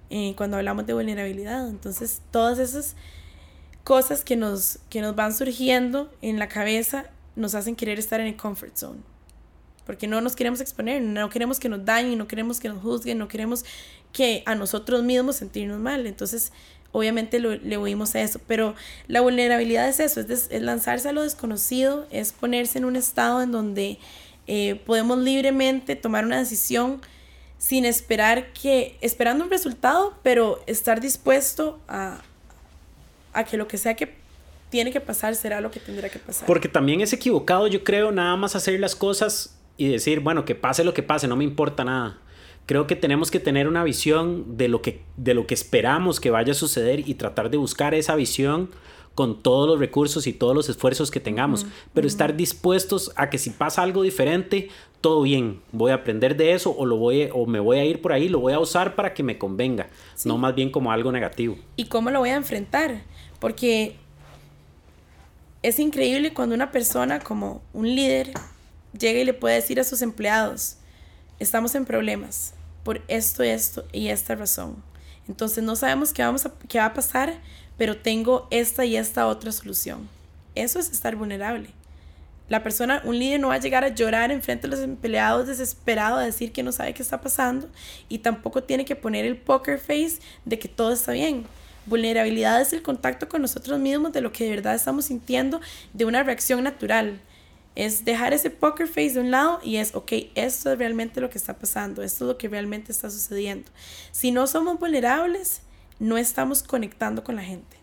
[0.10, 1.70] eh, cuando hablamos de vulnerabilidad.
[1.70, 2.98] Entonces todas esas
[3.86, 7.06] cosas que nos, que nos van surgiendo en la cabeza
[7.38, 9.09] nos hacen querer estar en el comfort zone
[9.90, 13.18] porque no nos queremos exponer, no queremos que nos dañen, no queremos que nos juzguen,
[13.18, 13.66] no queremos
[14.14, 16.06] que a nosotros mismos sentirnos mal.
[16.06, 16.52] Entonces,
[16.92, 18.76] obviamente le oímos a eso, pero
[19.08, 23.52] la vulnerabilidad es eso, es, lanzarse a lo desconocido, es ponerse en un estado en
[23.52, 23.98] donde
[24.46, 27.02] eh, podemos libremente tomar una decisión
[27.58, 32.22] sin esperar que, esperando un resultado, pero estar dispuesto a,
[33.34, 34.14] a que lo que sea que
[34.70, 36.46] tiene que pasar será lo que tendrá que pasar.
[36.46, 40.56] Porque también es equivocado, yo creo, nada más hacer las cosas y decir, bueno, que
[40.56, 42.20] pase lo que pase, no me importa nada.
[42.66, 46.30] Creo que tenemos que tener una visión de lo que, de lo que esperamos que
[46.30, 48.70] vaya a suceder y tratar de buscar esa visión
[49.16, 53.38] con todos los recursos y todos los esfuerzos que tengamos, pero estar dispuestos a que
[53.38, 57.46] si pasa algo diferente, todo bien, voy a aprender de eso o lo voy o
[57.46, 59.90] me voy a ir por ahí, lo voy a usar para que me convenga,
[60.26, 61.58] no más bien como algo negativo.
[61.78, 63.02] ¿Y cómo lo voy a enfrentar?
[63.40, 63.96] Porque
[65.64, 68.34] es increíble cuando una persona como un líder
[68.98, 70.78] llega y le puede decir a sus empleados,
[71.40, 74.82] estamos en problemas por esto, esto y esta razón.
[75.28, 77.40] Entonces no sabemos qué, vamos qué va a pasar,
[77.78, 80.10] pero tengo esta y esta otra solución.
[80.56, 81.70] Eso es estar vulnerable.
[82.50, 85.46] la persona, un líder no va a llegar a llorar en frente de los empleados
[85.46, 87.70] desesperado a decir que no sabe qué está pasando
[88.10, 91.46] y tampoco tiene que poner el poker face de que todo está bien.
[91.86, 95.62] Vulnerabilidad es el contacto con nosotros mismos de lo que de verdad estamos sintiendo,
[95.94, 97.20] de una reacción natural.
[97.80, 101.30] Es dejar ese poker face de un lado y es, ok, esto es realmente lo
[101.30, 103.72] que está pasando, esto es lo que realmente está sucediendo.
[104.12, 105.62] Si no somos vulnerables,
[105.98, 107.78] no estamos conectando con la gente.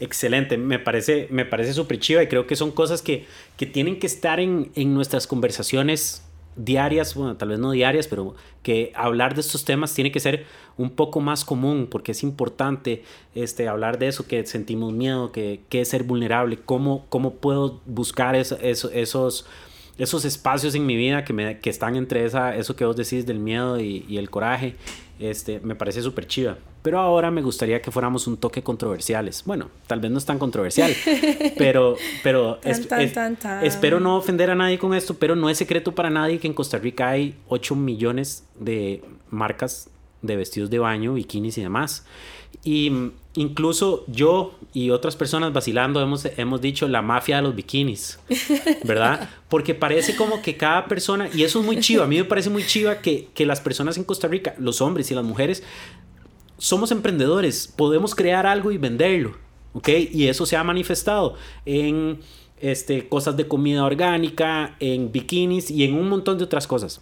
[0.00, 3.26] Excelente, me parece, me parece súper chiva y creo que son cosas que,
[3.58, 6.22] que tienen que estar en, en, nuestras conversaciones
[6.56, 10.46] diarias, bueno, tal vez no diarias, pero que hablar de estos temas tiene que ser
[10.76, 15.60] un poco más común porque es importante este, hablar de eso, que sentimos miedo, que,
[15.68, 19.46] que es ser vulnerable, cómo, cómo puedo buscar eso, esos,
[19.98, 23.26] esos espacios en mi vida que, me, que están entre esa, eso que vos decís
[23.26, 24.76] del miedo y, y el coraje,
[25.18, 26.58] este, me parece súper chiva.
[26.82, 29.44] Pero ahora me gustaría que fuéramos un toque controversiales.
[29.46, 30.92] Bueno, tal vez no es tan controversial,
[31.58, 32.58] pero, pero
[33.62, 36.54] espero no ofender a nadie con esto, pero no es secreto para nadie que en
[36.54, 39.90] Costa Rica hay 8 millones de marcas
[40.22, 42.04] de vestidos de baño, bikinis y demás.
[42.64, 42.92] Y
[43.34, 48.18] incluso yo y otras personas vacilando hemos, hemos dicho la mafia de los bikinis,
[48.84, 49.28] ¿verdad?
[49.48, 52.50] Porque parece como que cada persona, y eso es muy chiva, a mí me parece
[52.50, 55.62] muy chiva que, que las personas en Costa Rica, los hombres y las mujeres,
[56.62, 59.32] somos emprendedores, podemos crear algo y venderlo,
[59.72, 59.88] ¿ok?
[60.12, 61.34] Y eso se ha manifestado
[61.66, 62.20] en
[62.60, 67.00] este, cosas de comida orgánica, en bikinis y en un montón de otras cosas.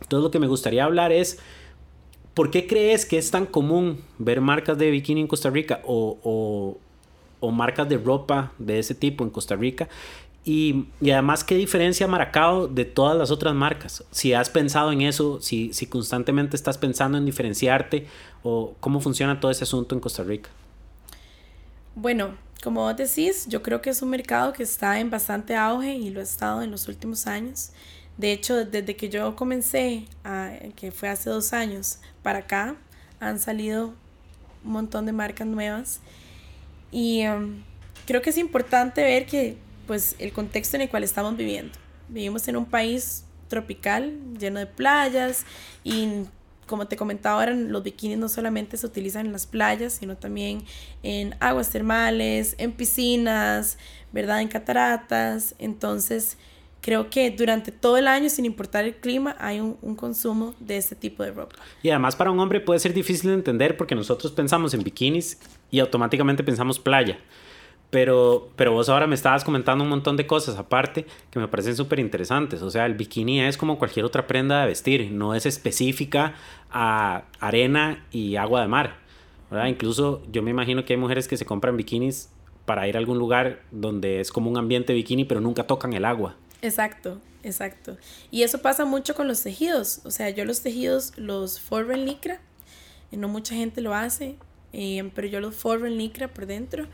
[0.00, 1.40] Entonces lo que me gustaría hablar es,
[2.34, 6.20] ¿por qué crees que es tan común ver marcas de bikini en Costa Rica o,
[6.22, 6.78] o,
[7.40, 9.88] o marcas de ropa de ese tipo en Costa Rica?
[10.44, 14.04] Y, y, además, ¿qué diferencia Maracao de todas las otras marcas?
[14.10, 18.06] Si has pensado en eso, si, si constantemente estás pensando en diferenciarte
[18.42, 20.50] o cómo funciona todo ese asunto en Costa Rica.
[21.94, 25.94] Bueno, como vos decís, yo creo que es un mercado que está en bastante auge
[25.94, 27.70] y lo ha estado en los últimos años.
[28.16, 30.04] De hecho, desde que yo comencé,
[30.76, 32.76] que fue hace dos años, para acá,
[33.18, 33.94] han salido
[34.64, 36.00] un montón de marcas nuevas.
[36.92, 37.62] Y um,
[38.06, 41.72] creo que es importante ver que pues el contexto en el cual estamos viviendo.
[42.08, 45.44] Vivimos en un país tropical, lleno de playas
[45.82, 46.24] y
[46.66, 50.64] como te comentaba ahora, los bikinis no solamente se utilizan en las playas, sino también
[51.02, 53.78] en aguas termales, en piscinas,
[54.12, 54.40] ¿verdad?
[54.40, 55.54] En cataratas.
[55.58, 56.38] Entonces,
[56.80, 60.94] creo que durante todo el año, sin importar el clima, hay un, consumo de este
[60.94, 61.56] tipo de ropa.
[61.82, 65.38] Y además para un hombre puede ser difícil de entender porque nosotros pensamos en bikinis
[65.70, 67.18] y automáticamente pensamos playa.
[67.94, 71.76] Pero, pero vos ahora me estabas comentando un montón de cosas aparte que me parecen
[71.76, 72.60] súper interesantes.
[72.60, 76.34] O sea, el bikini es como cualquier otra prenda de vestir, no es específica
[76.72, 78.96] a arena y agua de mar.
[79.48, 79.68] ¿verdad?
[79.68, 82.30] Incluso yo me imagino que hay mujeres que se compran bikinis
[82.64, 86.04] para ir a algún lugar donde es como un ambiente bikini, pero nunca tocan el
[86.04, 86.34] agua.
[86.62, 87.96] Exacto, exacto.
[88.32, 90.00] Y eso pasa mucho con los tejidos.
[90.04, 92.40] O sea, yo los tejidos los forro en licra.
[93.12, 94.34] No mucha gente lo hace,
[94.72, 96.88] eh, pero yo los forro en licra por dentro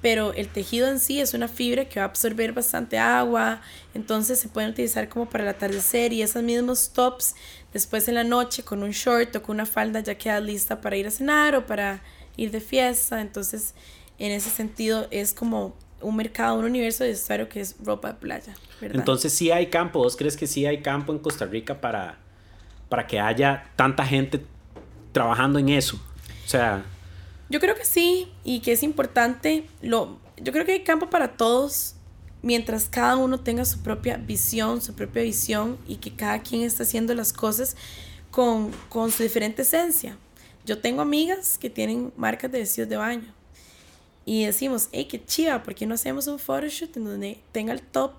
[0.00, 3.60] pero el tejido en sí es una fibra que va a absorber bastante agua,
[3.94, 7.34] entonces se pueden utilizar como para el atardecer y esos mismos tops
[7.72, 10.96] después en la noche con un short o con una falda ya quedas lista para
[10.96, 12.02] ir a cenar o para
[12.36, 13.74] ir de fiesta, entonces
[14.18, 18.14] en ese sentido es como un mercado, un universo de vestuario que es ropa de
[18.14, 18.54] playa.
[18.80, 22.16] Entonces sí hay campo, ¿vos crees que sí hay campo en Costa Rica para,
[22.88, 24.40] para que haya tanta gente
[25.12, 26.00] trabajando en eso?
[26.46, 26.82] O sea...
[27.50, 29.66] Yo creo que sí y que es importante.
[29.82, 31.96] Lo, yo creo que hay campo para todos
[32.42, 36.84] mientras cada uno tenga su propia visión, su propia visión y que cada quien está
[36.84, 37.76] haciendo las cosas
[38.30, 40.16] con, con su diferente esencia.
[40.64, 43.34] Yo tengo amigas que tienen marcas de vestidos de baño
[44.24, 47.82] y decimos, hey, qué chiva, ¿por qué no hacemos un photoshoot en donde tenga el
[47.82, 48.12] top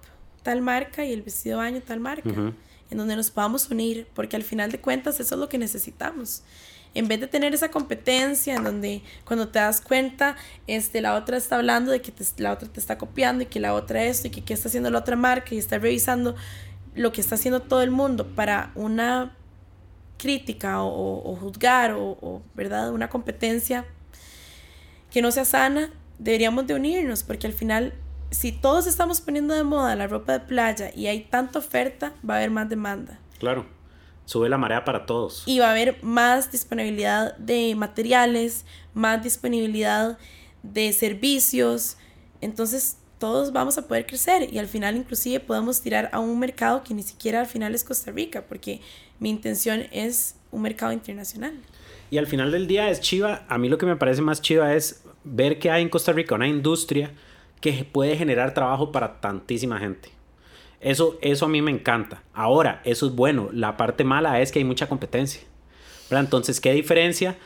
[0.44, 2.30] tal marca y el vestido de baño tal marca?
[2.30, 6.44] En donde nos podamos unir, porque al final de cuentas eso es lo que necesitamos
[6.93, 10.36] en vez de tener esa competencia en donde cuando te das cuenta,
[10.67, 13.73] este, la otra está hablando de que la otra te está copiando y que la
[13.73, 16.36] otra esto y que qué está haciendo la otra marca y está revisando
[16.95, 19.37] lo que está haciendo todo el mundo para una
[20.17, 22.92] crítica o, juzgar o, o, ¿verdad?
[22.92, 23.85] Una competencia
[25.10, 27.94] que no sea sana, deberíamos de unirnos porque al final
[28.29, 32.35] si todos estamos poniendo de moda la ropa de playa y hay tanta oferta, va
[32.35, 33.19] a haber más demanda.
[33.39, 33.81] Claro
[34.26, 35.44] sube la marea para todos.
[35.46, 40.17] Y va a haber más disponibilidad de materiales, más disponibilidad
[40.63, 41.98] de servicios.
[42.40, 46.84] Entonces todos vamos a poder crecer y al final inclusive podemos tirar a un mercado
[46.84, 48.82] que ni siquiera al final es Costa Rica, porque
[49.19, 51.54] mi intención es un mercado internacional.
[52.10, 54.74] Y al final del día es chiva, a mí lo que me parece más chiva
[54.74, 57.12] es ver que hay en Costa Rica una industria
[57.62, 60.10] que puede generar trabajo para tantísima gente.
[60.82, 62.23] Eso, eso a mí me encanta.
[62.34, 63.50] Ahora, eso es bueno.
[63.54, 65.42] La parte mala es que hay mucha competencia.
[66.10, 67.38] Entonces, ¿qué diferencia?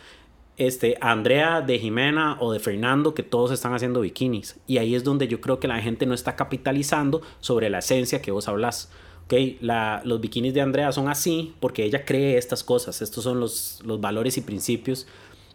[0.57, 4.57] Este, Andrea de Jimena o de Fernando, que todos están haciendo bikinis.
[4.67, 8.21] Y ahí es donde yo creo que la gente no está capitalizando sobre la esencia
[8.21, 8.89] que vos hablas.
[9.25, 13.01] Okay, la, los bikinis de Andrea son así porque ella cree estas cosas.
[13.01, 15.07] Estos son los, los valores y principios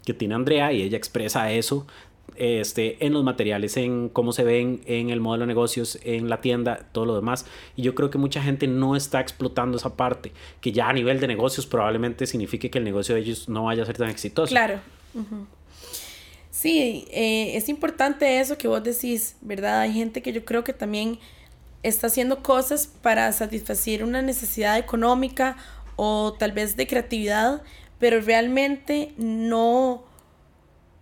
[0.04, 1.86] que tiene Andrea y ella expresa eso
[2.36, 6.40] este, en los materiales, en cómo se ven, en el modelo de negocios, en la
[6.40, 7.46] tienda, todo lo demás.
[7.76, 11.20] Y yo creo que mucha gente no está explotando esa parte, que ya a nivel
[11.20, 14.50] de negocios probablemente signifique que el negocio de ellos no vaya a ser tan exitoso.
[14.50, 14.80] Claro.
[16.50, 19.80] Sí, eh, es importante eso que vos decís, ¿verdad?
[19.80, 21.18] Hay gente que yo creo que también
[21.82, 25.56] está haciendo cosas para satisfacer una necesidad económica
[25.96, 27.62] o tal vez de creatividad,
[27.98, 30.04] pero realmente no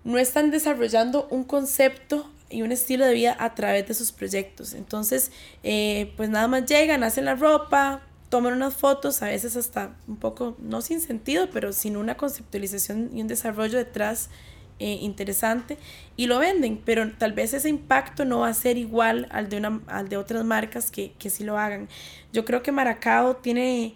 [0.09, 4.73] no están desarrollando un concepto y un estilo de vida a través de sus proyectos.
[4.73, 5.31] Entonces,
[5.63, 8.01] eh, pues nada más llegan, hacen la ropa,
[8.31, 13.11] toman unas fotos, a veces hasta un poco, no sin sentido, pero sin una conceptualización
[13.13, 14.31] y un desarrollo detrás
[14.79, 15.77] eh, interesante,
[16.17, 19.59] y lo venden, pero tal vez ese impacto no va a ser igual al de,
[19.59, 21.87] una, al de otras marcas que, que sí lo hagan.
[22.33, 23.95] Yo creo que Maracao tiene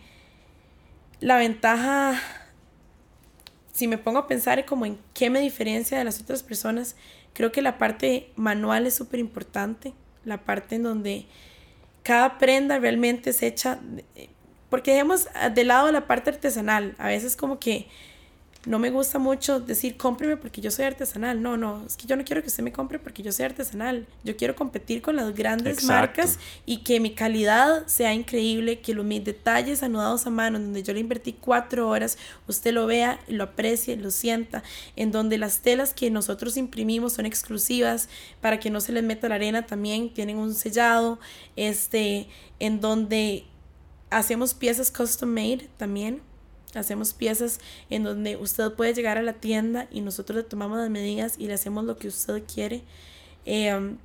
[1.21, 2.21] la ventaja
[3.73, 6.95] si me pongo a pensar como en qué me diferencia de las otras personas,
[7.33, 9.95] creo que la parte manual es súper importante,
[10.25, 11.27] la parte en donde
[12.03, 13.81] cada prenda realmente se hecha,
[14.69, 17.89] porque dejemos de lado la parte artesanal, a veces como que
[18.65, 21.43] no me gusta mucho decir cómpreme porque yo soy artesanal.
[21.43, 24.07] No, no, es que yo no quiero que usted me compre porque yo soy artesanal.
[24.23, 29.05] Yo quiero competir con las grandes marcas y que mi calidad sea increíble, que los,
[29.05, 33.45] mis detalles anudados a mano, donde yo le invertí cuatro horas, usted lo vea, lo
[33.45, 34.63] aprecie, lo sienta,
[34.95, 38.09] en donde las telas que nosotros imprimimos son exclusivas
[38.41, 41.19] para que no se les meta la arena también, tienen un sellado,
[41.57, 42.29] este,
[42.61, 43.45] en donde
[44.11, 46.23] hacemos piezas custom made también
[46.75, 47.61] Hacemos piezas
[47.91, 51.47] en donde usted puede llegar a la tienda y nosotros le tomamos las medidas y
[51.47, 52.83] le hacemos lo que usted quiere
[53.45, 53.99] em,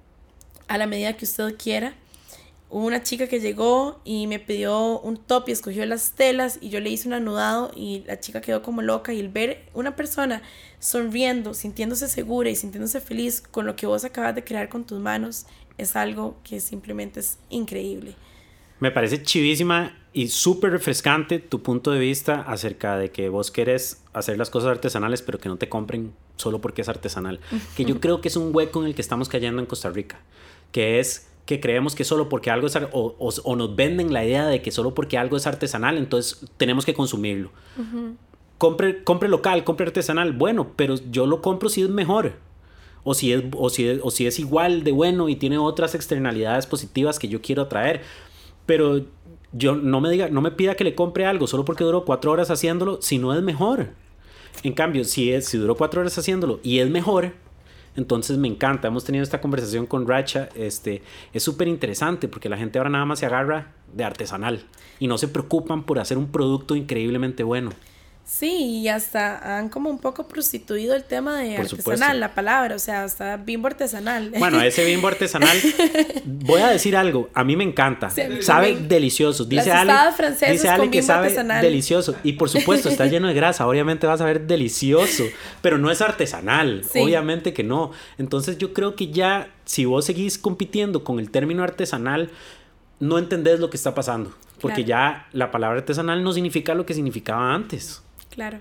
[0.68, 1.94] a la medida que usted quiera.
[2.70, 6.68] Hubo una chica que llegó y me pidió un top y escogió las telas y
[6.68, 9.96] yo le hice un anudado y la chica quedó como loca y el ver una
[9.96, 10.42] persona
[10.80, 15.00] sonriendo, sintiéndose segura y sintiéndose feliz con lo que vos acabas de crear con tus
[15.00, 15.46] manos
[15.78, 18.16] es algo que simplemente es increíble.
[18.80, 24.02] Me parece chivísima y súper refrescante tu punto de vista acerca de que vos querés
[24.14, 27.40] hacer las cosas artesanales, pero que no te compren solo porque es artesanal.
[27.76, 30.20] Que yo creo que es un hueco en el que estamos cayendo en Costa Rica,
[30.72, 34.48] que es que creemos que solo porque algo es o, o, nos venden la idea
[34.48, 37.52] de que solo porque algo es artesanal, entonces tenemos que consumirlo.
[38.58, 42.34] compre, compre local, compre artesanal, bueno, pero yo lo compro si es mejor.
[43.04, 46.66] O si es, o si o si es igual de bueno y tiene otras externalidades
[46.66, 48.02] positivas que yo quiero traer
[48.68, 49.02] pero
[49.52, 52.32] yo no me diga, no me pida que le compre algo solo porque duró cuatro
[52.32, 53.90] horas haciéndolo, si no es mejor.
[54.64, 57.34] En cambio, si, es, si duró cuatro horas haciéndolo y es mejor,
[57.96, 58.88] entonces me encanta.
[58.88, 60.50] Hemos tenido esta conversación con Racha.
[60.56, 61.02] Este,
[61.34, 64.66] es súper interesante porque la gente ahora nada más se agarra de artesanal
[65.00, 67.72] y no se preocupan por hacer un producto increíblemente bueno.
[68.28, 72.80] Sí, y hasta han como un poco prostituido el tema de artesanal, la palabra, o
[72.80, 74.32] sea, hasta bimbo artesanal.
[74.38, 75.58] Bueno, ese bimbo artesanal,
[76.26, 78.10] voy a decir algo, a mí me encanta,
[78.42, 79.94] sabe delicioso, dice Ale,
[80.52, 84.18] dice Ale que sabe delicioso, y por supuesto está lleno de grasa, obviamente va a
[84.18, 85.24] saber delicioso,
[85.62, 87.92] pero no es artesanal, obviamente que no.
[88.18, 92.30] Entonces yo creo que ya, si vos seguís compitiendo con el término artesanal,
[93.00, 96.94] no entendés lo que está pasando, porque ya la palabra artesanal no significa lo que
[96.94, 98.02] significaba antes.
[98.38, 98.60] Claro.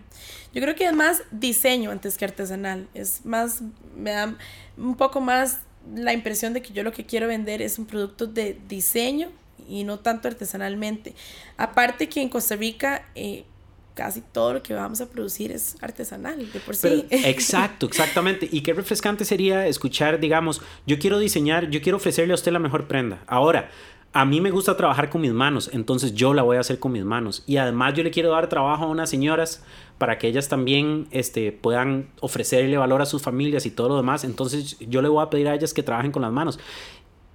[0.54, 2.88] Yo creo que es más diseño antes que artesanal.
[2.94, 3.60] Es más,
[3.94, 4.34] me da
[4.78, 5.58] un poco más
[5.94, 9.28] la impresión de que yo lo que quiero vender es un producto de diseño
[9.68, 11.14] y no tanto artesanalmente.
[11.58, 13.44] Aparte que en Costa Rica eh,
[13.92, 17.04] casi todo lo que vamos a producir es artesanal de por sí.
[17.10, 18.48] exacto, exactamente.
[18.50, 22.60] Y qué refrescante sería escuchar, digamos, yo quiero diseñar, yo quiero ofrecerle a usted la
[22.60, 23.22] mejor prenda.
[23.26, 23.70] Ahora,
[24.16, 26.90] a mí me gusta trabajar con mis manos, entonces yo la voy a hacer con
[26.90, 27.44] mis manos.
[27.46, 29.62] Y además yo le quiero dar trabajo a unas señoras
[29.98, 34.24] para que ellas también este, puedan ofrecerle valor a sus familias y todo lo demás.
[34.24, 36.58] Entonces yo le voy a pedir a ellas que trabajen con las manos.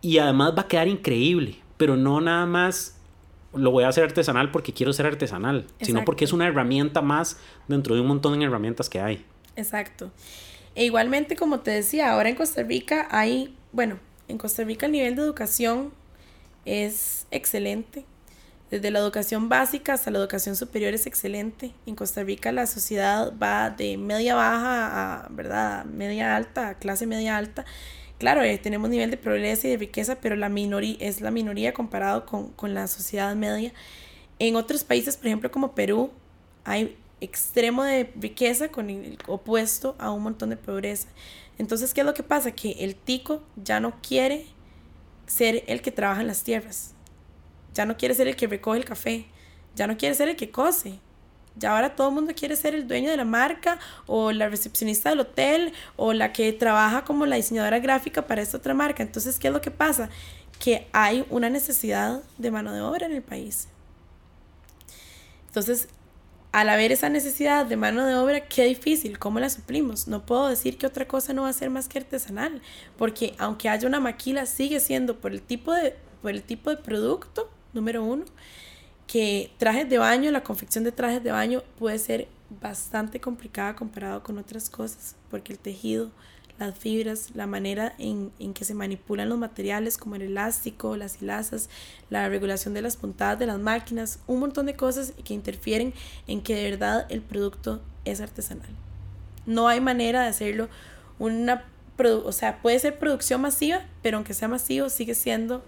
[0.01, 2.97] Y además va a quedar increíble, pero no nada más
[3.53, 7.39] lo voy a hacer artesanal porque quiero ser artesanal, sino porque es una herramienta más
[7.67, 9.23] dentro de un montón de herramientas que hay.
[9.55, 10.09] Exacto.
[10.73, 14.93] E igualmente, como te decía, ahora en Costa Rica hay, bueno, en Costa Rica el
[14.93, 16.00] nivel de educación
[16.65, 18.05] es excelente.
[18.69, 21.73] Desde la educación básica hasta la educación superior es excelente.
[21.85, 25.85] En Costa Rica la sociedad va de media baja a ¿verdad?
[25.85, 27.65] media alta, a clase media alta,
[28.17, 31.73] claro, eh, tenemos nivel de progreso y de riqueza, pero la minoría es la minoría
[31.73, 33.73] comparado con, con la sociedad media.
[34.39, 36.11] En otros países, por ejemplo, como Perú,
[36.63, 41.07] hay extremo de riqueza con el opuesto a un montón de pobreza.
[41.57, 42.51] Entonces, ¿qué es lo que pasa?
[42.51, 44.45] Que el tico ya no quiere
[45.31, 46.93] ser el que trabaja en las tierras,
[47.73, 49.25] ya no quiere ser el que recoge el café,
[49.75, 50.99] ya no quiere ser el que cose.
[51.57, 53.77] Ya ahora todo el mundo quiere ser el dueño de la marca
[54.07, 58.57] o la recepcionista del hotel o la que trabaja como la diseñadora gráfica para esta
[58.57, 59.03] otra marca.
[59.03, 60.09] Entonces, ¿qué es lo que pasa?
[60.59, 63.67] Que hay una necesidad de mano de obra en el país.
[65.47, 65.89] Entonces,
[66.51, 70.07] al haber esa necesidad de mano de obra, qué difícil, ¿cómo la suplimos?
[70.07, 72.61] No puedo decir que otra cosa no va a ser más que artesanal,
[72.97, 76.77] porque aunque haya una maquila, sigue siendo por el tipo de, por el tipo de
[76.77, 78.25] producto, número uno,
[79.07, 82.27] que trajes de baño, la confección de trajes de baño puede ser
[82.61, 86.11] bastante complicada comparado con otras cosas, porque el tejido,
[86.67, 91.21] las fibras, la manera en, en, que se manipulan los materiales como el elástico, las
[91.21, 91.69] hilazas,
[92.09, 95.93] la regulación de las puntadas de las máquinas, un montón de cosas que interfieren
[96.27, 98.69] en que de verdad el producto es artesanal.
[99.45, 100.69] No hay manera de hacerlo
[101.19, 101.65] una,
[101.97, 105.63] o sea, puede ser producción masiva, pero aunque sea masivo sigue siendo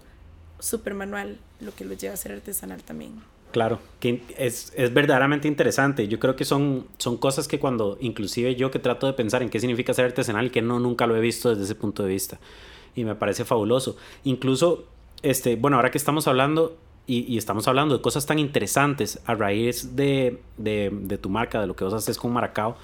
[0.60, 3.33] súper manual, lo que lo lleva a ser artesanal también.
[3.54, 6.08] Claro, que es, es, verdaderamente interesante.
[6.08, 9.52] Yo creo que son, son cosas que cuando, inclusive yo que trato de pensar en
[9.52, 12.40] qué significa ser artesanal, que no nunca lo he visto desde ese punto de vista.
[12.96, 13.96] Y me parece fabuloso.
[14.24, 14.86] Incluso,
[15.22, 16.76] este, bueno, ahora que estamos hablando,
[17.06, 21.68] y, estamos hablando de cosas tan interesantes a raíz de, de, de, tu marca, de
[21.68, 22.76] lo que vos haces con Maracao,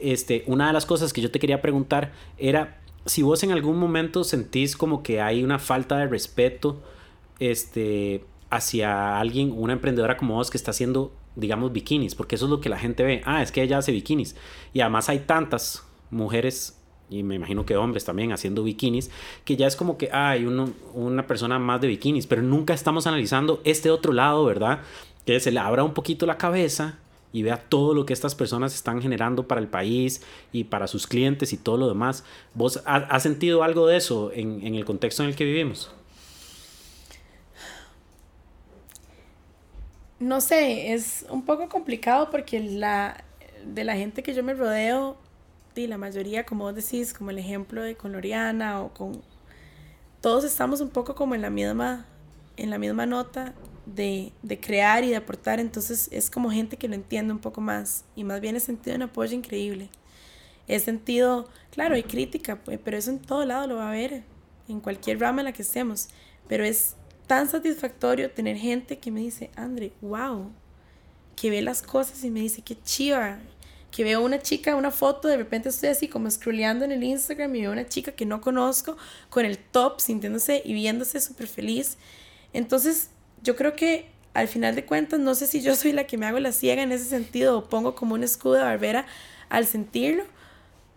[0.00, 3.78] este, una de las cosas que yo te quería preguntar era si vos en algún
[3.78, 6.82] momento sentís como que hay una falta de respeto,
[7.38, 12.50] este hacia alguien, una emprendedora como vos que está haciendo, digamos, bikinis, porque eso es
[12.50, 13.22] lo que la gente ve.
[13.24, 14.36] Ah, es que ella hace bikinis.
[14.72, 16.80] Y además hay tantas mujeres,
[17.10, 19.10] y me imagino que hombres también haciendo bikinis,
[19.44, 23.06] que ya es como que hay uno, una persona más de bikinis, pero nunca estamos
[23.06, 24.80] analizando este otro lado, ¿verdad?
[25.24, 26.98] Que se le abra un poquito la cabeza
[27.32, 30.22] y vea todo lo que estas personas están generando para el país
[30.52, 32.24] y para sus clientes y todo lo demás.
[32.54, 35.90] ¿Vos has sentido algo de eso en, en el contexto en el que vivimos?
[40.18, 43.24] No sé, es un poco complicado porque la,
[43.64, 45.16] de la gente que yo me rodeo,
[45.74, 49.22] y la mayoría, como vos decís, como el ejemplo de con Loriana o con...
[50.20, 52.06] Todos estamos un poco como en la misma,
[52.56, 53.54] en la misma nota
[53.84, 57.60] de, de crear y de aportar, entonces es como gente que lo entiende un poco
[57.60, 59.90] más y más bien he sentido un apoyo increíble.
[60.66, 64.24] He sentido, claro, hay crítica, pues, pero eso en todo lado lo va a haber,
[64.68, 66.08] en cualquier rama en la que estemos,
[66.48, 66.96] pero es
[67.26, 70.50] tan satisfactorio tener gente que me dice, Andre, wow,
[71.34, 73.38] que ve las cosas y me dice, qué chiva,
[73.90, 77.54] que veo una chica, una foto, de repente estoy así como scrolleando en el Instagram
[77.54, 78.96] y veo una chica que no conozco
[79.30, 81.98] con el top, sintiéndose y viéndose súper feliz.
[82.52, 83.10] Entonces,
[83.42, 86.26] yo creo que al final de cuentas, no sé si yo soy la que me
[86.26, 89.06] hago la ciega en ese sentido o pongo como un escudo de barbera
[89.48, 90.24] al sentirlo,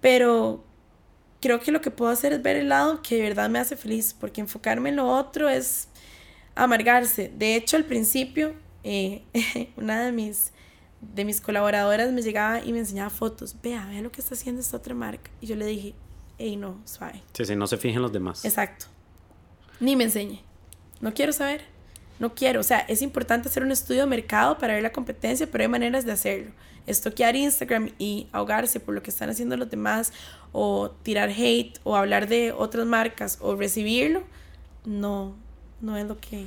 [0.01, 0.63] pero
[1.41, 3.75] creo que lo que puedo hacer es ver el lado que de verdad me hace
[3.75, 5.88] feliz, porque enfocarme en lo otro es
[6.63, 7.31] amargarse.
[7.35, 8.53] De hecho, al principio,
[8.83, 9.23] eh,
[9.77, 10.51] una de mis,
[11.01, 13.55] de mis colaboradoras me llegaba y me enseñaba fotos.
[13.61, 15.31] Vea, vea lo que está haciendo esta otra marca.
[15.41, 15.93] Y yo le dije,
[16.37, 17.21] hey, no, suave.
[17.33, 18.45] Sí, sí, no se fijen los demás.
[18.45, 18.87] Exacto.
[19.79, 20.41] Ni me enseñe.
[21.01, 21.61] No quiero saber.
[22.19, 22.59] No quiero.
[22.59, 25.69] O sea, es importante hacer un estudio de mercado para ver la competencia, pero hay
[25.69, 26.51] maneras de hacerlo.
[26.85, 30.11] Estoquear Instagram y ahogarse por lo que están haciendo los demás,
[30.51, 34.23] o tirar hate, o hablar de otras marcas, o recibirlo,
[34.85, 35.35] no,
[35.81, 36.45] no es lo que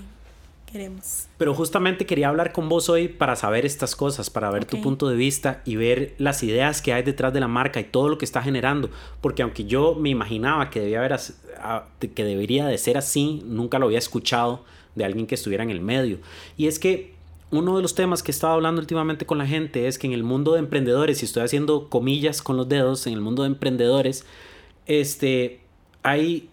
[0.71, 1.27] queremos.
[1.37, 5.09] Pero justamente quería hablar con vos hoy para saber estas cosas, para ver tu punto
[5.09, 8.19] de vista y ver las ideas que hay detrás de la marca y todo lo
[8.19, 8.91] que está generando.
[9.21, 11.21] Porque aunque yo me imaginaba que, debía haber,
[12.15, 14.65] que debería de ser así, nunca lo había escuchado
[14.95, 16.19] de alguien que estuviera en el medio.
[16.57, 17.13] Y es que
[17.51, 20.15] uno de los temas que he estado hablando últimamente con la gente es que en
[20.15, 23.49] el mundo de emprendedores, y estoy haciendo comillas con los dedos, en el mundo de
[23.49, 24.25] emprendedores,
[24.87, 25.61] este,
[26.03, 26.49] hay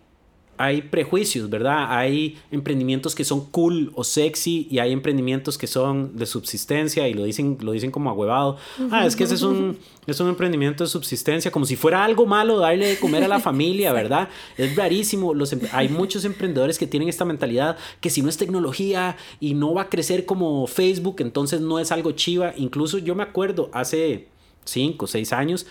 [0.60, 1.86] hay prejuicios, ¿verdad?
[1.88, 7.14] Hay emprendimientos que son cool o sexy y hay emprendimientos que son de subsistencia y
[7.14, 8.58] lo dicen, lo dicen como ahuevado.
[8.92, 12.26] Ah, es que ese es un, es un emprendimiento de subsistencia, como si fuera algo
[12.26, 14.28] malo darle de comer a la familia, ¿verdad?
[14.58, 15.34] Es rarísimo.
[15.34, 19.74] Los, hay muchos emprendedores que tienen esta mentalidad que si no es tecnología y no
[19.74, 22.54] va a crecer como Facebook, entonces no es algo chiva.
[22.58, 24.28] Incluso yo me acuerdo hace
[24.66, 25.68] cinco o seis años,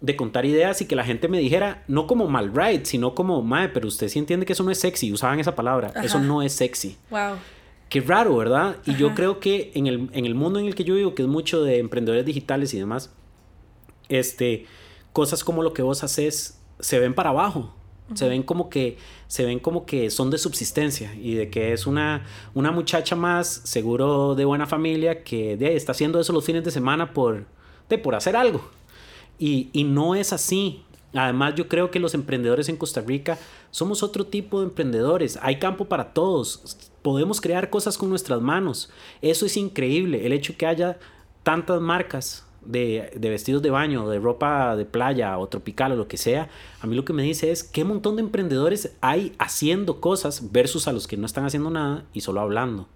[0.00, 3.42] de contar ideas y que la gente me dijera, no como mal right, sino como,
[3.42, 6.42] mae, pero usted sí entiende que eso no es sexy, usaban esa palabra, eso no
[6.42, 6.96] es sexy.
[7.10, 7.36] Wow.
[7.90, 8.76] Qué raro, ¿verdad?
[8.86, 11.22] Y yo creo que en el, en el mundo en el que yo vivo, que
[11.22, 13.12] es mucho de emprendedores digitales y demás,
[14.08, 14.66] este,
[15.12, 17.74] cosas como lo que vos haces se ven para abajo.
[18.14, 18.98] Se ven como que
[19.28, 22.24] se ven como que son de subsistencia y de que es una,
[22.54, 26.72] una muchacha más seguro de buena familia que de, está haciendo eso los fines de
[26.72, 27.46] semana por,
[27.88, 28.68] de, por hacer algo.
[29.40, 30.84] Y, y no es así.
[31.12, 33.36] Además, yo creo que los emprendedores en Costa Rica
[33.72, 35.38] somos otro tipo de emprendedores.
[35.42, 36.92] Hay campo para todos.
[37.02, 38.90] Podemos crear cosas con nuestras manos.
[39.20, 40.24] Eso es increíble.
[40.24, 40.98] El hecho que haya
[41.42, 46.16] tantas marcas de, vestidos de baño, de ropa de playa o tropical o lo que
[46.16, 46.48] sea,
[46.80, 50.86] a mí lo que me dice es qué montón de emprendedores hay haciendo cosas versus
[50.86, 52.88] a los que no están haciendo nada y solo hablando.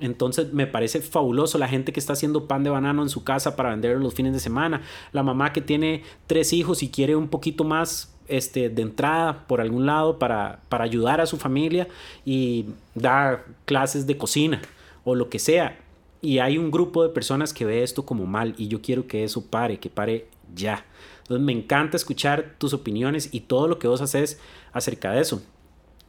[0.00, 3.56] Entonces me parece fabuloso la gente que está haciendo pan de banano en su casa
[3.56, 4.82] para vender los fines de semana,
[5.12, 9.60] la mamá que tiene tres hijos y quiere un poquito más este, de entrada por
[9.60, 11.88] algún lado para, para ayudar a su familia
[12.24, 14.60] y dar clases de cocina
[15.04, 15.78] o lo que sea
[16.22, 19.24] y hay un grupo de personas que ve esto como mal y yo quiero que
[19.24, 20.84] eso pare, que pare ya.
[21.22, 24.38] Entonces me encanta escuchar tus opiniones y todo lo que vos haces
[24.72, 25.42] acerca de eso.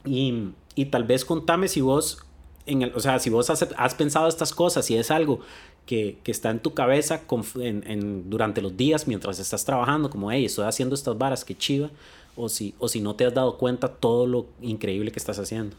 [0.04, 2.26] Y, y tal vez contame si vos,
[2.66, 5.40] en el, o sea, si vos has, pensado estas cosas, si es algo
[5.86, 7.22] que, que está en tu cabeza
[7.60, 11.58] en, en, durante los días mientras estás trabajando, como, hey, estoy haciendo estas varas, que
[11.58, 11.90] chiva,
[12.36, 15.76] o si, o si no te has dado cuenta todo lo increíble que estás haciendo.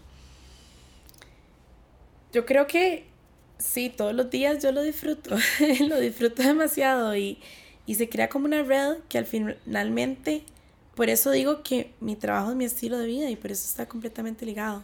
[2.33, 3.13] Yo creo que
[3.63, 5.37] Sí, todos los días yo lo disfruto,
[5.89, 7.39] lo disfruto demasiado y,
[7.87, 10.43] y se crea como una red que al finalmente,
[10.97, 13.87] por eso digo que mi trabajo es mi estilo de vida y por eso está
[13.87, 14.83] completamente ligado.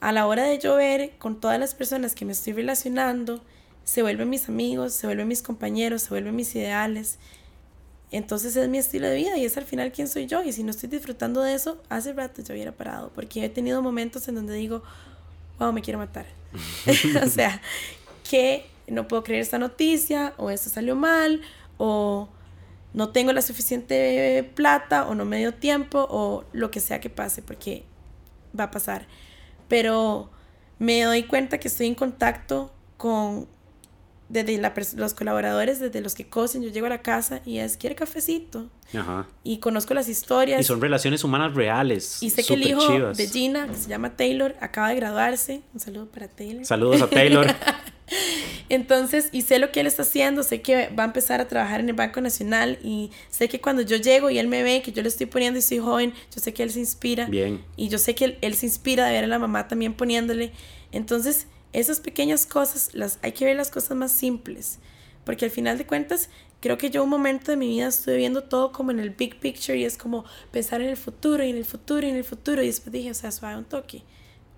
[0.00, 3.42] A la hora de yo ver con todas las personas que me estoy relacionando,
[3.84, 7.18] se vuelven mis amigos, se vuelven mis compañeros, se vuelven mis ideales.
[8.10, 10.42] Entonces es mi estilo de vida y es al final quién soy yo.
[10.42, 13.10] Y si no estoy disfrutando de eso, hace rato yo hubiera parado.
[13.14, 14.82] Porque he tenido momentos en donde digo,
[15.58, 16.26] wow, me quiero matar
[17.24, 17.60] o sea,
[18.28, 21.42] que no puedo creer esta noticia, o esto salió mal,
[21.76, 22.28] o
[22.94, 27.10] no tengo la suficiente plata, o no me dio tiempo, o lo que sea que
[27.10, 27.84] pase, porque
[28.58, 29.06] va a pasar.
[29.68, 30.30] Pero
[30.78, 33.46] me doy cuenta que estoy en contacto con
[34.28, 34.60] desde
[34.96, 38.68] los colaboradores, desde los que cosen, yo llego a la casa y es, quiere cafecito.
[38.94, 39.26] Ajá.
[39.42, 40.60] Y conozco las historias.
[40.60, 42.22] Y son relaciones humanas reales.
[42.22, 45.62] Y sé que el hijo de Gina, que se llama Taylor, acaba de graduarse.
[45.72, 46.64] Un saludo para Taylor.
[46.64, 47.46] Saludos a Taylor.
[48.68, 51.80] Entonces, y sé lo que él está haciendo, sé que va a empezar a trabajar
[51.80, 54.92] en el Banco Nacional y sé que cuando yo llego y él me ve, que
[54.92, 57.26] yo le estoy poniendo y soy joven, yo sé que él se inspira.
[57.26, 57.64] Bien.
[57.76, 60.52] Y yo sé que él, él se inspira de ver a la mamá también poniéndole.
[60.92, 64.78] Entonces, esas pequeñas cosas, las, hay que ver las cosas más simples,
[65.24, 66.30] porque al final de cuentas,
[66.60, 69.38] creo que yo un momento de mi vida estuve viendo todo como en el big
[69.38, 72.24] picture y es como pensar en el futuro y en el futuro y en el
[72.24, 74.02] futuro y después dije, o sea, suave un toque,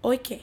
[0.00, 0.40] ¿hoy qué?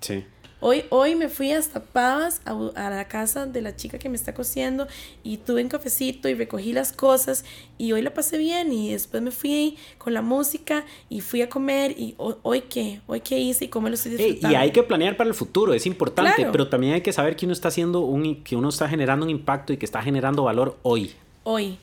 [0.00, 0.24] Sí.
[0.62, 4.16] Hoy, hoy me fui hasta Pavas a, a, la casa de la chica que me
[4.16, 4.86] está cosiendo
[5.22, 7.46] y tuve un cafecito y recogí las cosas
[7.78, 11.48] y hoy la pasé bien y después me fui con la música y fui a
[11.48, 14.52] comer y hoy, qué, hoy qué hice y cómo lo estoy disfrutando.
[14.52, 17.46] y hay que planear para el futuro, es importante, pero también hay que saber que
[17.46, 20.76] uno está haciendo un, que uno está generando un impacto y que está generando valor
[20.82, 21.12] hoy.
[21.42, 21.78] Hoy.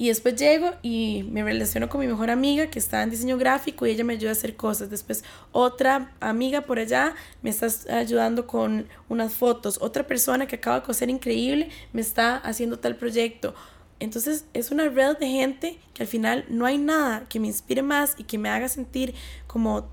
[0.00, 3.84] Y después llego y me relaciono con mi mejor amiga que está en diseño gráfico
[3.84, 4.90] y ella me ayuda a hacer cosas.
[4.90, 9.78] Después otra amiga por allá me está ayudando con unas fotos.
[9.82, 13.56] Otra persona que acaba de coser increíble me está haciendo tal proyecto.
[13.98, 17.82] Entonces es una red de gente que al final no hay nada que me inspire
[17.82, 19.14] más y que me haga sentir
[19.48, 19.90] como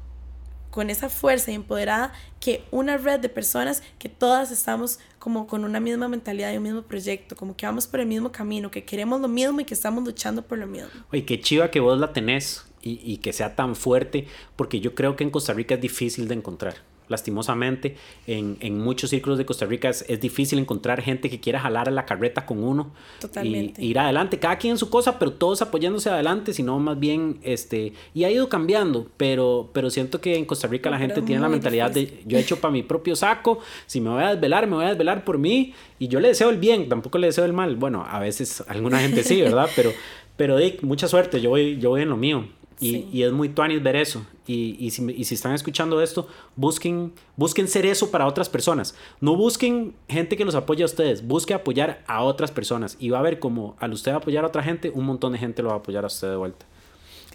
[0.75, 2.11] con esa fuerza y empoderada
[2.41, 6.63] que una red de personas que todas estamos como con una misma mentalidad y un
[6.63, 9.73] mismo proyecto, como que vamos por el mismo camino, que queremos lo mismo y que
[9.73, 10.89] estamos luchando por lo mismo.
[11.13, 14.95] Oye, qué chiva que vos la tenés y, y que sea tan fuerte, porque yo
[14.95, 16.75] creo que en Costa Rica es difícil de encontrar
[17.07, 17.95] lastimosamente,
[18.27, 21.91] en, en, muchos círculos de Costa Rica es, difícil encontrar gente que quiera jalar a
[21.91, 23.83] la carreta con uno Totalmente.
[23.83, 27.39] y ir adelante, cada quien en su cosa, pero todos apoyándose adelante, sino más bien,
[27.43, 31.41] este, y ha ido cambiando, pero, pero siento que en Costa Rica la gente tiene
[31.41, 34.67] la mentalidad de, yo he hecho para mi propio saco, si me voy a desvelar,
[34.67, 37.45] me voy a desvelar por mí, y yo le deseo el bien, tampoco le deseo
[37.45, 39.69] el mal, bueno, a veces alguna gente sí, ¿verdad?
[39.75, 39.91] Pero,
[40.37, 42.45] pero Dick, mucha suerte, yo voy, yo voy en lo mío.
[42.79, 44.25] Y, y, es muy tuanis ver eso.
[44.45, 48.95] Y, y, si, y, si, están escuchando esto, busquen, busquen ser eso para otras personas.
[49.21, 52.97] No busquen gente que los apoye a ustedes, busquen apoyar a otras personas.
[52.99, 55.61] Y va a ver como al usted apoyar a otra gente, un montón de gente
[55.61, 56.65] lo va a apoyar a usted de vuelta.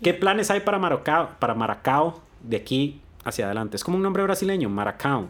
[0.03, 3.77] ¿Qué planes hay para Maracao, para Maracao de aquí hacia adelante?
[3.77, 5.29] Es como un nombre brasileño, Maracao.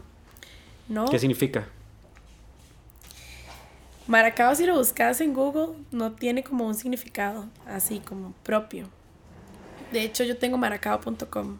[0.89, 1.07] No.
[1.07, 1.69] ¿Qué significa?
[4.09, 8.89] Maracao, si lo buscas en Google, no tiene como un significado así como propio
[9.93, 11.59] de hecho, yo tengo maracao.com.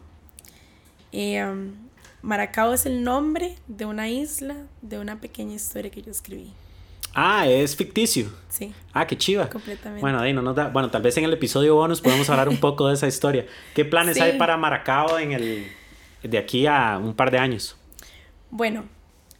[1.13, 1.73] Um,
[2.21, 6.53] Maracao es el nombre de una isla, de una pequeña historia que yo escribí.
[7.13, 8.31] Ah, es ficticio.
[8.47, 8.73] Sí.
[8.93, 9.49] Ah, qué chiva.
[9.49, 9.99] Completamente.
[9.99, 10.67] Bueno, ahí no nos da.
[10.69, 13.45] Bueno, tal vez en el episodio bonus podemos hablar un poco de esa historia.
[13.73, 14.21] ¿Qué planes Sí.
[14.21, 15.67] hay para Maracao en el
[16.23, 17.75] de aquí a un par de años?
[18.49, 18.85] Bueno,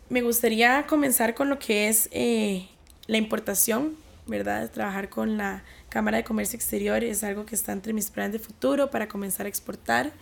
[0.09, 2.67] me gustaría comenzar con lo que es eh,
[3.07, 3.95] la importación,
[4.27, 4.69] ¿verdad?
[4.69, 8.39] Trabajar con la Cámara de Comercio Exterior es algo que está entre mis planes de
[8.39, 10.13] futuro para comenzar a exportar.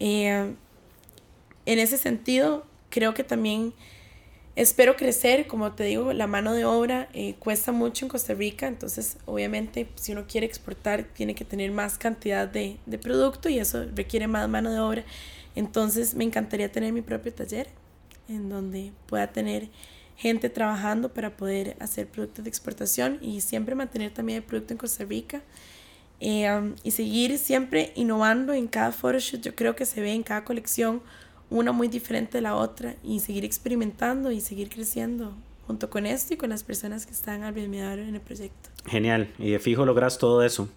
[0.00, 0.54] Eh,
[1.66, 3.74] en ese sentido, creo que también
[4.56, 8.68] espero crecer, como te digo, la mano de obra eh, cuesta mucho en Costa Rica,
[8.68, 13.58] entonces obviamente si uno quiere exportar tiene que tener más cantidad de, de producto y
[13.58, 15.04] eso requiere más mano de obra.
[15.54, 17.68] Entonces me encantaría tener mi propio taller
[18.30, 19.68] en donde pueda tener
[20.16, 24.78] gente trabajando para poder hacer productos de exportación y siempre mantener también el producto en
[24.78, 25.42] Costa Rica.
[26.18, 29.42] Eh, um, y seguir siempre innovando en cada photoshoot.
[29.42, 31.02] Yo creo que se ve en cada colección
[31.50, 35.34] una muy diferente de la otra y seguir experimentando y seguir creciendo
[35.66, 38.70] junto con esto y con las personas que están alrededor en el proyecto.
[38.86, 39.32] Genial.
[39.38, 40.68] Y de fijo logras todo eso.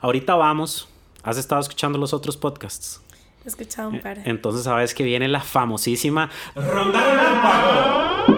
[0.00, 0.88] Ahorita vamos.
[1.22, 3.00] ¿Has estado escuchando los otros podcasts?
[3.44, 4.20] He escuchado un par.
[4.24, 8.33] Entonces sabes que viene la famosísima Ronda Relámpago.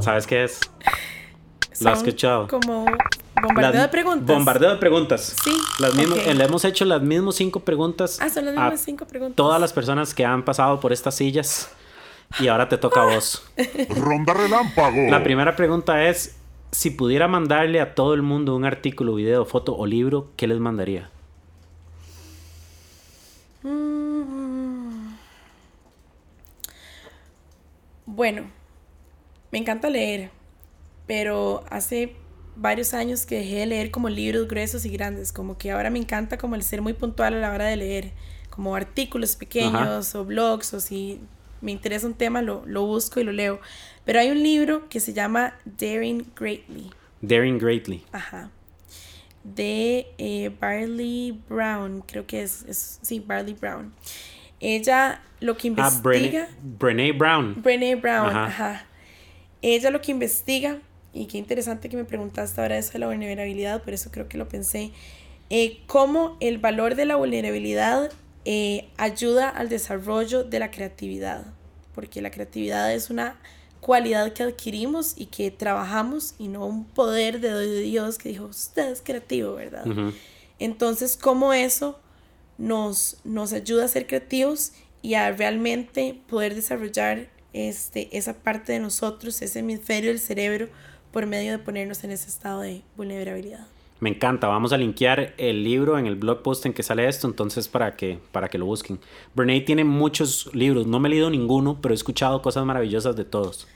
[0.00, 0.60] ¿Sabes qué es?
[1.80, 2.48] ¿Lo has escuchado?
[2.48, 2.86] Como
[3.40, 4.36] bombardeo Las- de preguntas.
[4.36, 5.36] Bombardeo de preguntas.
[5.44, 6.26] Sí, Las mismas.
[6.26, 8.18] Le hemos hecho las mismas cinco preguntas.
[8.20, 9.36] Ah, son las a mismas cinco preguntas.
[9.36, 11.70] Todas las personas que han pasado por estas sillas.
[12.40, 13.42] Y ahora te toca a vos.
[13.90, 15.08] Ronda relámpago.
[15.08, 16.36] La primera pregunta es:
[16.72, 20.58] si pudiera mandarle a todo el mundo un artículo, video, foto o libro, ¿qué les
[20.58, 21.10] mandaría?
[23.62, 25.14] Mm.
[28.06, 28.50] Bueno,
[29.52, 30.30] me encanta leer,
[31.06, 32.14] pero hace
[32.56, 35.98] varios años que dejé de leer como libros gruesos y grandes, como que ahora me
[35.98, 38.12] encanta como el ser muy puntual a la hora de leer,
[38.50, 41.20] como artículos pequeños o blogs o si
[41.60, 43.60] me interesa un tema lo, lo busco y lo leo.
[44.04, 46.90] Pero hay un libro que se llama Daring Greatly.
[47.20, 48.04] Daring Greatly.
[48.12, 48.50] Ajá.
[49.44, 53.92] De eh, Barley Brown, creo que es, es- sí, Barley Brown.
[54.60, 56.48] Ella lo que Ah, Brené, investiga.
[56.62, 57.62] Brené Brown.
[57.62, 58.44] Brené Brown, Ajá.
[58.46, 58.86] ajá.
[59.62, 60.80] Ella lo que investiga,
[61.12, 64.38] y qué interesante que me preguntaste ahora eso de la vulnerabilidad, por eso creo que
[64.38, 64.92] lo pensé,
[65.50, 68.12] eh, cómo el valor de la vulnerabilidad
[68.44, 71.46] eh, ayuda al desarrollo de la creatividad,
[71.94, 73.38] porque la creatividad es una
[73.80, 78.90] cualidad que adquirimos y que trabajamos y no un poder de Dios que dijo, usted
[78.92, 79.84] es creativo, ¿verdad?
[80.58, 81.98] Entonces, cómo eso
[82.58, 88.80] nos, nos ayuda a ser creativos y a realmente poder desarrollar este, esa parte de
[88.80, 90.68] nosotros, ese hemisferio del cerebro,
[91.12, 93.66] por medio de ponernos en ese estado de vulnerabilidad.
[94.00, 94.46] Me encanta.
[94.46, 97.96] Vamos a linkear el libro en el blog post en que sale esto, entonces para
[97.96, 99.00] que, para que lo busquen.
[99.34, 100.86] Brené tiene muchos libros.
[100.86, 103.66] No me he leído ninguno, pero he escuchado cosas maravillosas de todos.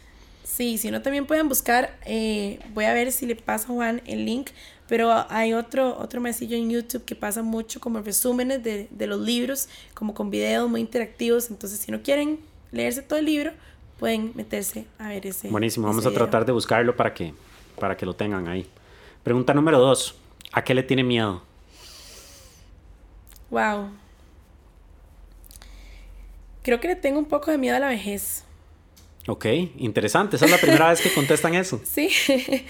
[0.45, 4.03] Sí, si no también pueden buscar, eh, voy a ver si le pasa a Juan
[4.07, 4.51] el link,
[4.87, 9.19] pero hay otro, otro maecillo en YouTube que pasa mucho como resúmenes de, de los
[9.19, 12.39] libros, como con videos muy interactivos, entonces si no quieren
[12.73, 13.53] leerse todo el libro,
[13.99, 15.49] pueden meterse a ver ese.
[15.49, 15.87] Buenísimo.
[15.87, 17.35] Vamos a tratar de buscarlo para que,
[17.79, 18.67] para que lo tengan ahí.
[19.23, 20.17] Pregunta número dos.
[20.53, 21.43] ¿A qué le tiene miedo?
[23.51, 23.91] Wow.
[26.63, 28.45] Creo que le tengo un poco de miedo a la vejez.
[29.29, 29.47] Ok,
[29.77, 30.37] interesante.
[30.37, 31.81] Esa es la primera vez que contestan eso.
[31.85, 32.11] Sí.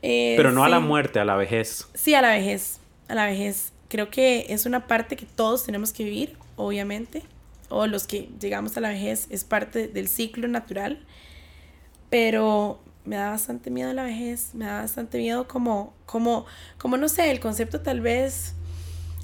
[0.00, 1.88] Eh, Pero no a la muerte, a la vejez.
[1.92, 2.78] Sí, a la vejez.
[3.08, 3.72] A la vejez.
[3.88, 7.24] Creo que es una parte que todos tenemos que vivir, obviamente.
[7.68, 11.04] O los que llegamos a la vejez es parte del ciclo natural.
[12.10, 14.54] Pero me da bastante miedo la vejez.
[14.54, 16.46] Me da bastante miedo como, como,
[16.78, 18.54] como no sé, el concepto tal vez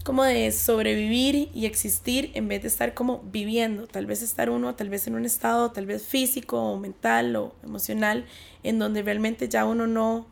[0.05, 3.87] como de sobrevivir y existir en vez de estar como viviendo.
[3.87, 7.55] Tal vez estar uno, tal vez en un estado, tal vez físico o mental o
[7.65, 8.27] emocional,
[8.63, 10.27] en donde realmente ya uno no,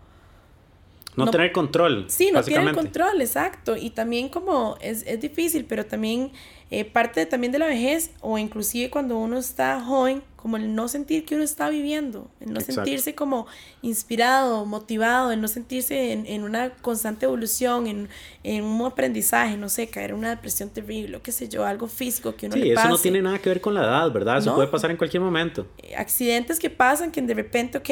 [1.17, 2.07] No, No- tener control.
[2.09, 3.77] Sí, no tiene control, exacto.
[3.77, 6.33] Y también como es, es difícil, pero también
[6.75, 10.89] eh, parte también de la vejez o inclusive cuando uno está joven, como el no
[10.89, 12.83] sentir que uno está viviendo, el no Exacto.
[12.83, 13.47] sentirse como
[13.83, 18.09] inspirado, motivado, el no sentirse en, en una constante evolución, en,
[18.43, 21.87] en un aprendizaje, no sé, caer en una depresión terrible, o qué sé yo, algo
[21.89, 24.39] físico que uno Sí, le eso no tiene nada que ver con la edad, ¿verdad?
[24.39, 24.57] Eso No.
[24.57, 25.67] puede pasar en cualquier momento.
[25.83, 27.91] Eh, accidentes que pasan que de repente, ok,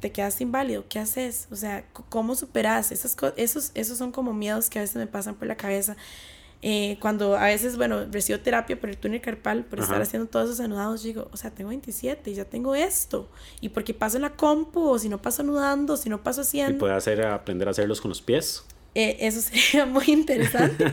[0.00, 1.48] te quedaste inválido, ¿qué haces?
[1.50, 2.92] O sea, ¿cómo superas?
[2.92, 5.96] Esas esos, esos son como miedos que a veces me pasan por la cabeza.
[6.60, 10.46] Eh, cuando a veces, bueno, recibo terapia por el túnel carpal, por estar haciendo todos
[10.46, 13.28] esos anudados, digo, o sea, tengo 27 y ya tengo esto.
[13.60, 14.88] ¿Y porque paso en la compu?
[14.88, 16.78] O si no paso anudando, si no paso Y haciendo.
[16.78, 18.64] puede hacer, aprender a hacerlos con los pies.
[18.94, 20.84] Eh, eso sería muy interesante.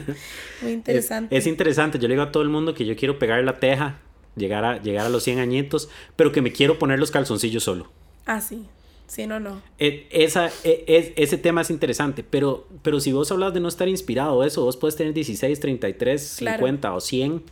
[0.61, 1.35] muy Es, interesante.
[1.35, 1.97] es interesante.
[1.97, 3.99] Yo le digo a todo el mundo que yo quiero pegar la teja,
[4.35, 7.91] llegar a, llegar a los 100 añitos, pero que me quiero poner los calzoncillos solo.
[8.27, 8.67] Ah, sí.
[9.07, 9.61] Si no, no.
[9.77, 13.67] Eh, esa, eh, es, ese tema es interesante, pero, pero si vos hablas de no
[13.67, 17.43] estar inspirado, eso, vos puedes tener 16, 33, 50 o 100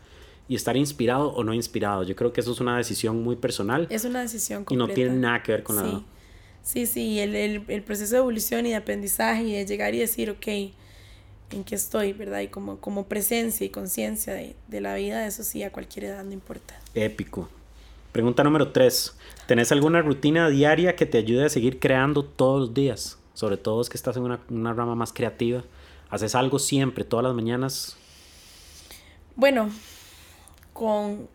[0.48, 2.04] y estar inspirado o no inspirado.
[2.04, 3.88] Yo creo que eso es una decisión muy personal.
[3.90, 4.84] Es una decisión completa.
[4.84, 5.84] Y no tiene nada que ver con sí.
[5.84, 6.04] la...
[6.64, 10.00] Sí, sí, el, el, el, proceso de evolución y de aprendizaje y de llegar y
[10.00, 12.14] decir, ok, ¿en qué estoy?
[12.14, 12.40] ¿Verdad?
[12.40, 16.24] Y como, como presencia y conciencia de, de la vida, eso sí, a cualquier edad
[16.24, 16.80] no importa.
[16.94, 17.50] Épico.
[18.14, 19.18] Pregunta número 3.
[19.48, 23.18] ¿Tenés alguna rutina diaria que te ayude a seguir creando todos los días?
[23.34, 25.64] Sobre todo es que estás en una, una rama más creativa.
[26.12, 27.98] ¿Haces algo siempre, todas las mañanas?
[29.36, 29.72] Bueno,
[30.74, 31.28] con...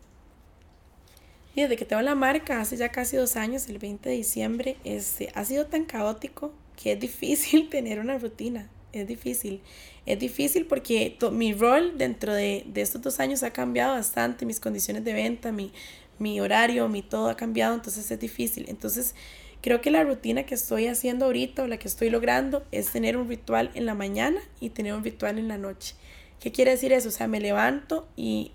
[1.53, 5.33] Desde que tengo la marca, hace ya casi dos años, el 20 de diciembre, este,
[5.35, 8.69] ha sido tan caótico que es difícil tener una rutina.
[8.93, 9.61] Es difícil.
[10.05, 14.61] Es difícil porque mi rol dentro de, de, estos dos años ha cambiado bastante, mis
[14.61, 15.73] condiciones de venta, mi,
[16.19, 18.65] mi horario, mi todo ha cambiado, entonces es difícil.
[18.67, 19.15] Entonces,
[19.61, 23.17] creo que la rutina que estoy haciendo ahorita o la que estoy logrando es tener
[23.17, 25.95] un ritual en la mañana y tener un ritual en la noche.
[26.39, 27.09] ¿Qué quiere decir eso?
[27.09, 28.51] O sea, me levanto y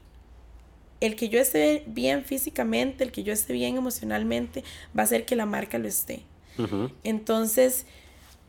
[1.01, 4.65] el que yo esté bien físicamente, el que yo esté bien emocionalmente,
[4.97, 6.23] va a hacer que la marca lo esté.
[7.03, 7.85] Entonces,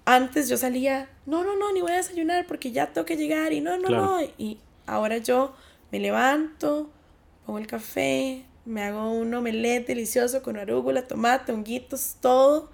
[0.05, 3.51] antes yo salía, no, no, no, ni voy a desayunar porque ya tengo que llegar
[3.51, 4.21] y no, no, no.
[4.37, 5.53] Y ahora yo
[5.91, 6.89] me levanto,
[7.45, 12.69] pongo el café, me hago un omelette delicioso con arúgula, tomate, honguitos, todo.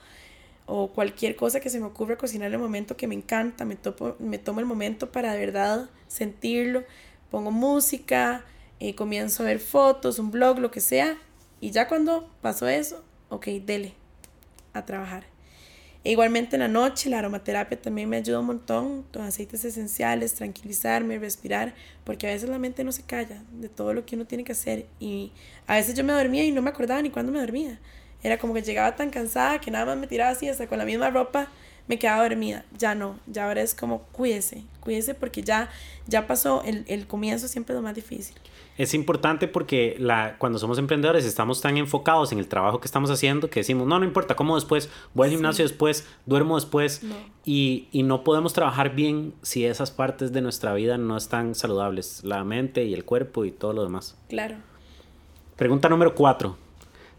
[0.65, 3.65] O cualquier cosa que se me ocurra cocinar en el momento que me encanta.
[3.65, 6.83] Me, topo, me tomo el momento para de verdad sentirlo.
[7.29, 8.45] Pongo música,
[8.79, 11.17] eh, comienzo a ver fotos, un blog, lo que sea.
[11.59, 13.93] Y ya cuando pasó eso, ok, dele
[14.73, 15.25] a trabajar.
[16.03, 21.19] Igualmente en la noche la aromaterapia también me ayuda un montón, los aceites esenciales, tranquilizarme,
[21.19, 24.43] respirar, porque a veces la mente no se calla de todo lo que uno tiene
[24.43, 25.31] que hacer y
[25.67, 27.79] a veces yo me dormía y no me acordaba ni cuándo me dormía.
[28.23, 30.85] Era como que llegaba tan cansada que nada más me tiraba así, hasta con la
[30.85, 31.49] misma ropa
[31.87, 32.65] me quedaba dormida.
[32.77, 35.69] Ya no, ya ahora es como cuídese, cuídese porque ya,
[36.07, 38.35] ya pasó, el, el comienzo siempre es lo más difícil
[38.77, 43.11] es importante porque la, cuando somos emprendedores estamos tan enfocados en el trabajo que estamos
[43.11, 47.01] haciendo que decimos, no, no importa, como después, voy al gimnasio después, duermo después
[47.45, 52.23] Y, y, no podemos trabajar bien si esas partes de nuestra vida no están saludables,
[52.23, 54.15] la mente y el cuerpo y todo lo demás.
[54.29, 54.55] Claro.
[55.57, 56.57] Pregunta número cuatro.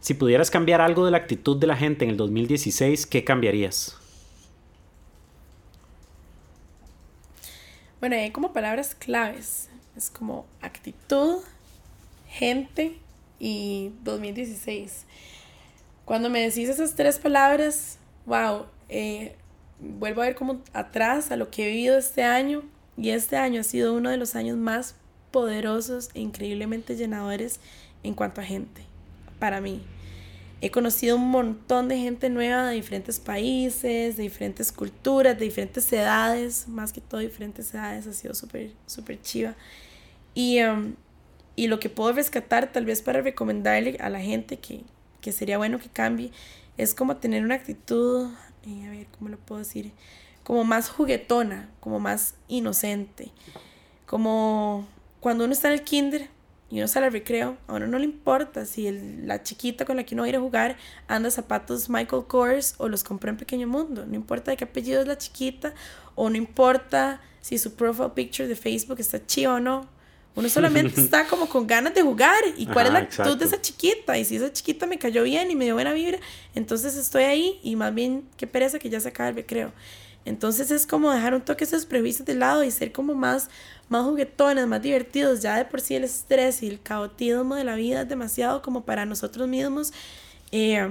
[0.01, 3.97] Si pudieras cambiar algo de la actitud de la gente en el 2016, ¿qué cambiarías?
[8.03, 9.69] Bueno, hay como palabras claves.
[9.97, 11.37] Es como actitud,
[12.29, 12.99] gente
[13.39, 15.05] y 2016.
[16.05, 19.37] Cuando me decís esas tres palabras, wow, eh,
[19.79, 22.65] vuelvo a ver como atrás a lo que he vivido este año
[22.97, 24.97] y este año ha sido uno de los años más
[25.31, 27.61] poderosos e increíblemente llenadores
[28.03, 28.83] en cuanto a gente,
[29.39, 29.81] para mí.
[30.65, 35.93] He conocido un montón de gente nueva de diferentes países, de diferentes culturas, de diferentes
[35.93, 39.57] edades, más que todo diferentes edades, ha sido súper, súper chiva.
[40.35, 40.95] Y, um,
[41.57, 44.85] y lo que puedo rescatar tal vez para recomendarle a la gente que,
[45.21, 46.31] que sería bueno que cambie,
[46.79, 48.31] es como tener una actitud,
[48.65, 49.91] eh, a ver, ¿cómo lo puedo decir?
[50.45, 53.33] Como más juguetona, como más inocente.
[54.07, 54.87] Como
[55.19, 56.31] cuando uno está en el kinder,
[56.73, 59.97] y uno sale al recreo, a uno no le importa si el, la chiquita con
[59.97, 63.29] la que uno va a ir a jugar anda zapatos Michael Kors o los compró
[63.29, 64.07] en Pequeño Mundo.
[64.07, 65.75] No importa de qué apellido es la chiquita
[66.15, 69.87] o no importa si su profile picture de Facebook está chido o no.
[70.35, 73.61] Uno solamente está como con ganas de jugar y cuál es la actitud de esa
[73.61, 74.17] chiquita.
[74.17, 76.21] Y si esa chiquita me cayó bien y me dio buena vibra,
[76.55, 79.73] entonces estoy ahí y más bien qué pereza que ya se acaba el recreo.
[80.25, 83.51] Entonces es como dejar un toque esos prejuicios de lado y ser como más
[83.93, 85.43] más juguetones, más divertidos.
[85.43, 88.85] Ya de por sí el estrés y el caotismo de la vida es demasiado como
[88.85, 89.93] para nosotros mismos
[90.51, 90.89] eh,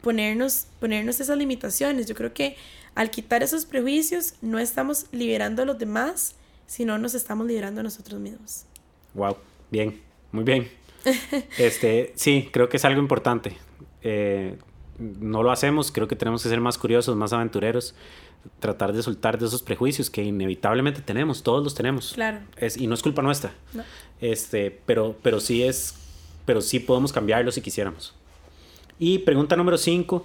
[0.00, 2.06] ponernos, ponernos esas limitaciones.
[2.06, 2.56] Yo creo que
[2.94, 6.36] al quitar esos prejuicios no estamos liberando a los demás,
[6.66, 8.64] sino nos estamos liberando a nosotros mismos.
[9.12, 9.36] Wow,
[9.70, 10.00] bien,
[10.32, 10.70] muy bien.
[11.58, 13.56] Este, sí, creo que es algo importante.
[14.02, 14.56] Eh,
[14.98, 17.94] no lo hacemos, creo que tenemos que ser más curiosos, más aventureros
[18.58, 22.12] tratar de soltar de esos prejuicios que inevitablemente tenemos, todos los tenemos.
[22.14, 22.40] Claro.
[22.56, 23.52] Es, y no es culpa nuestra.
[24.20, 25.94] Este, pero, pero sí es,
[26.44, 28.14] pero sí podemos cambiarlo si quisiéramos.
[28.98, 30.24] Y pregunta número 5.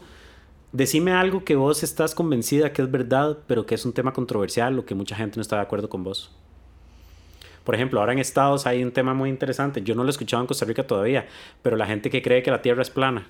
[0.71, 4.79] Decime algo que vos estás convencida que es verdad, pero que es un tema controversial
[4.79, 6.31] o que mucha gente no está de acuerdo con vos.
[7.65, 9.83] Por ejemplo, ahora en Estados hay un tema muy interesante.
[9.83, 11.27] Yo no lo he escuchado en Costa Rica todavía,
[11.61, 13.27] pero la gente que cree que la Tierra es plana.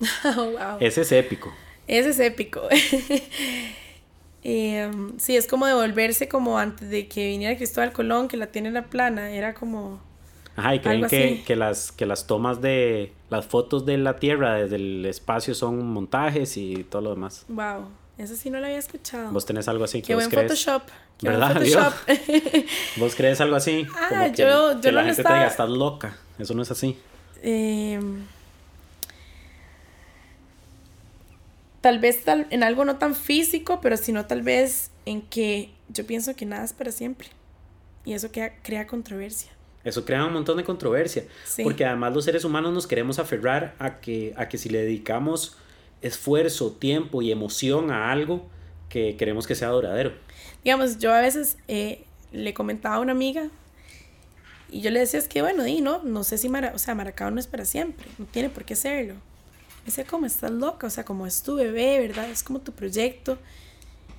[0.36, 0.76] wow.
[0.80, 1.52] Ese es épico.
[1.86, 2.62] Ese es épico.
[4.42, 8.70] Eh, sí, es como devolverse como antes de que viniera Cristóbal Colón, que la tiene
[8.70, 10.00] la plana, era como...
[10.56, 14.54] Ajá, y creen que, que las, que las tomas de las fotos de la Tierra
[14.54, 17.44] desde el espacio son montajes y todo lo demás.
[17.48, 19.30] Wow, eso sí no lo había escuchado.
[19.30, 20.00] ¿Vos tenés algo así?
[20.00, 20.64] que Qué vos buen crees?
[20.64, 20.82] Photoshop.
[21.18, 21.54] Qué buen ¿Verdad?
[21.60, 21.94] Photoshop.
[22.96, 23.86] ¿Vos crees algo así?
[23.94, 26.16] Ah, Como que, yo- yo que la no lo gente te diga, estás loca.
[26.38, 26.98] Eso no es así.
[27.42, 28.24] Em,
[31.80, 36.06] tal vez tal, en algo no tan físico, pero sino tal vez en que yo
[36.06, 37.28] pienso que nada es para siempre.
[38.04, 39.50] Y eso crea, crea controversia.
[39.84, 41.24] Eso crea un montón de controversia.
[41.44, 41.62] Sí.
[41.64, 45.56] Porque además los seres humanos nos queremos aferrar a que, a que si le dedicamos
[46.02, 48.46] esfuerzo, tiempo y emoción a algo,
[48.88, 50.12] que queremos que sea duradero.
[50.64, 53.50] Digamos, yo a veces eh, le comentaba a una amiga
[54.70, 56.94] y yo le decía, es que bueno, y no, no sé si Mara, o sea,
[56.94, 59.14] Maracao no es para siempre, no tiene por qué serlo.
[59.80, 62.30] Me decía, como estás loca, o sea, como es tu bebé, ¿verdad?
[62.30, 63.38] Es como tu proyecto.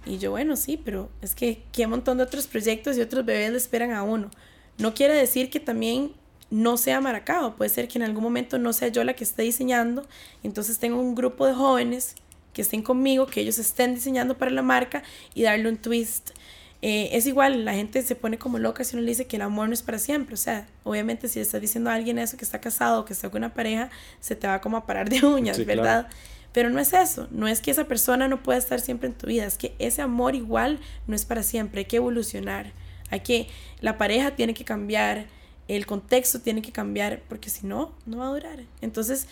[0.06, 3.52] Y yo, bueno, sí, pero es que qué montón de otros proyectos y otros bebés
[3.52, 4.32] le esperan a uno.
[4.78, 6.14] No quiere decir que también
[6.50, 9.44] no sea Maracao, puede ser que en algún momento no sea yo la que esté
[9.44, 10.06] diseñando,
[10.44, 12.16] entonces tengo un grupo de jóvenes
[12.54, 15.04] que estén conmigo, que ellos estén diseñando para la marca
[15.34, 16.32] y darle un twist.
[16.82, 19.44] Eh, es igual, la gente se pone como loca si uno le dice que el
[19.44, 20.34] amor no es para siempre.
[20.34, 23.30] O sea, obviamente si le estás diciendo a alguien eso, que está casado, que está
[23.30, 25.82] con una pareja, se te va como a parar de uñas, Sí, claro.
[25.82, 26.08] ¿verdad?
[26.54, 29.28] Pero no es eso, no es que esa persona no pueda estar siempre en tu
[29.28, 32.74] vida, es que ese amor igual no es para siempre, hay que evolucionar,
[33.10, 33.48] hay que,
[33.80, 35.28] la pareja tiene que cambiar,
[35.70, 38.60] el contexto tiene que cambiar, porque si no, no va a durar.
[38.82, 39.28] Entonces,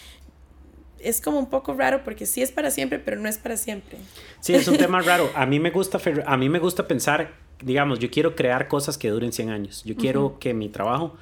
[1.01, 3.97] es como un poco raro porque sí es para siempre, pero no es para siempre.
[4.39, 5.29] Sí, es un tema raro.
[5.35, 9.09] A mí me gusta, a mí me gusta pensar, digamos, yo quiero crear cosas que
[9.09, 9.83] duren 100 años.
[9.85, 11.15] Yo quiero que mi trabajo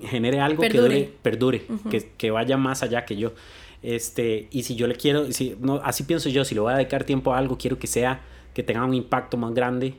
[0.00, 0.94] genere algo que Perdure.
[0.94, 3.32] dure, perdure, que, que vaya más allá que yo.
[3.82, 6.76] Este, y si yo le quiero, si, no, así pienso yo, si le voy a
[6.76, 8.20] dedicar tiempo a algo, quiero que sea,
[8.54, 9.94] que tenga un impacto más grande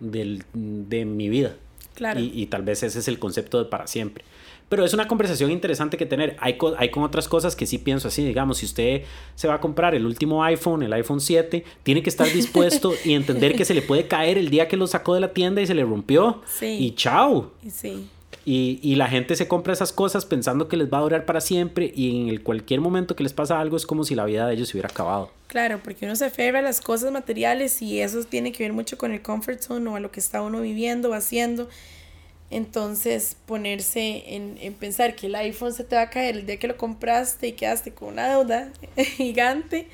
[0.00, 1.56] del, de mi vida.
[1.94, 2.20] Claro.
[2.20, 4.24] Y, y tal vez ese es el concepto de para siempre.
[4.72, 6.34] Pero es una conversación interesante que tener.
[6.40, 8.24] Hay, co- hay con otras cosas que sí pienso así.
[8.24, 9.02] Digamos, si usted
[9.34, 13.12] se va a comprar el último iPhone, el iPhone 7, tiene que estar dispuesto y
[13.20, 15.66] entender que se le puede caer el día que lo sacó de la tienda y
[15.66, 16.40] se le rompió.
[16.46, 16.78] Sí.
[16.80, 17.52] Y chao.
[17.62, 18.08] Y sí,
[18.46, 21.42] Y, y la gente se compra esas cosas pensando que les va a durar para
[21.42, 24.46] siempre y en el cualquier momento que les pasa algo es como si la vida
[24.46, 25.30] de ellos se hubiera acabado.
[25.48, 28.96] claro, porque uno se aferra a las cosas materiales y eso tiene que ver mucho
[28.96, 31.68] con el comfort zone o a lo que está uno viviendo o haciendo.
[32.52, 36.58] Entonces, ponerse en, en pensar que el iPhone se te va a caer el día
[36.58, 39.88] que lo compraste y quedaste con una deuda gigante,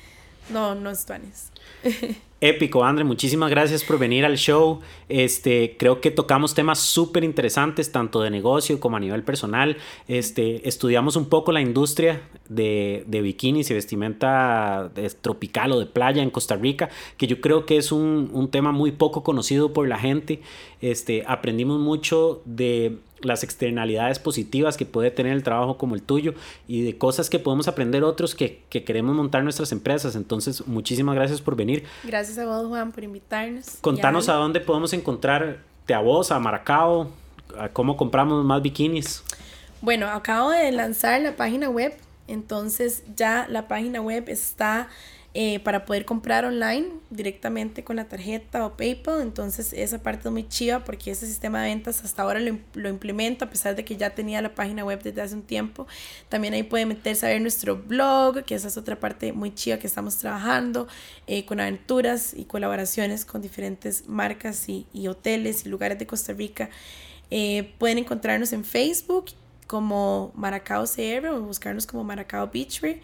[0.49, 1.51] no, no es tuanes.
[2.41, 4.79] Épico, André, muchísimas gracias por venir al show.
[5.09, 9.75] Este, creo que tocamos temas súper interesantes, tanto de negocio como a nivel personal.
[10.07, 14.89] Este, estudiamos un poco la industria de, de bikinis y vestimenta
[15.21, 18.71] tropical o de playa en Costa Rica, que yo creo que es un, un tema
[18.71, 20.41] muy poco conocido por la gente.
[20.81, 26.33] Este, aprendimos mucho de las externalidades positivas que puede tener el trabajo como el tuyo
[26.67, 30.15] y de cosas que podemos aprender otros que, que queremos montar nuestras empresas.
[30.15, 31.83] Entonces, muchísimas gracias por venir.
[32.03, 33.77] Gracias a vos, Juan, por invitarnos.
[33.81, 37.09] Contanos a dónde podemos encontrarte a vos, a Maracao,
[37.57, 39.23] a cómo compramos más bikinis.
[39.81, 41.93] Bueno, acabo de lanzar la página web,
[42.27, 44.89] entonces ya la página web está
[45.33, 50.31] eh, para poder comprar online directamente con la tarjeta o PayPal, entonces esa parte es
[50.31, 53.85] muy chiva porque ese sistema de ventas hasta ahora lo, lo implemento a pesar de
[53.85, 55.85] que ya tenía la página web desde hace un tiempo.
[56.29, 59.77] También ahí pueden meterse a ver nuestro blog, que esa es otra parte muy chiva
[59.77, 60.87] que estamos trabajando
[61.27, 66.33] eh, con aventuras y colaboraciones con diferentes marcas y, y hoteles y lugares de Costa
[66.33, 66.69] Rica.
[67.31, 69.25] Eh, pueden encontrarnos en Facebook
[69.67, 72.97] como Maracao CR o buscarnos como Maracao Beachwear.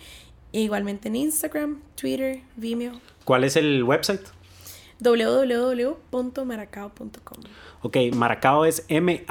[0.55, 2.93] E igualmente en Instagram, Twitter, Vimeo,
[3.25, 4.21] ¿Cuál es el website?
[5.01, 7.43] www.maracao.com.
[7.81, 9.27] Ok, Maracao es M-A-R-A-C-A-O.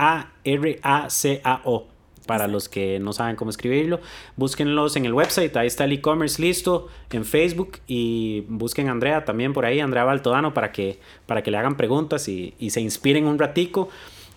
[2.27, 4.01] Para los que no saben cómo escribirlo,
[4.37, 9.25] búsquenlos en el website, ahí está el e-commerce listo, en Facebook y busquen a Andrea
[9.25, 12.83] también por ahí, Andrea Baltodano, para que, para que le hagan preguntas y, y se
[12.83, 13.89] inspiren un ratico.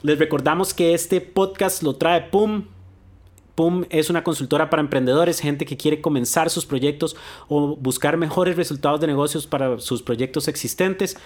[0.04, 2.64] Les recordamos que este podcast lo trae PUM,
[3.58, 7.16] PUM es una consultora para emprendedores, gente que quiere comenzar sus proyectos
[7.47, 11.18] o buscar mejores resultados de negocios para sus proyectos existentes.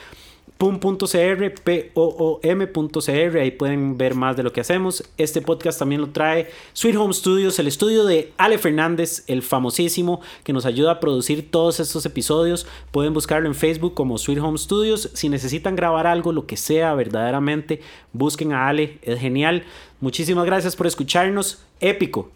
[0.57, 5.03] PUM.cr, P-O-O-M.cr, ahí pueden ver más de lo que hacemos.
[5.17, 10.21] Este podcast también lo trae Sweet Home Studios, el estudio de Ale Fernández, el famosísimo,
[10.43, 12.65] que nos ayuda a producir todos estos episodios.
[12.91, 15.09] Pueden buscarlo en Facebook como Sweet Home Studios.
[15.13, 17.81] Si necesitan grabar algo, lo que sea, verdaderamente,
[18.13, 19.63] busquen a Ale, es genial.
[20.01, 21.63] Muchísimas gracias por escucharnos.
[21.79, 22.31] Épico.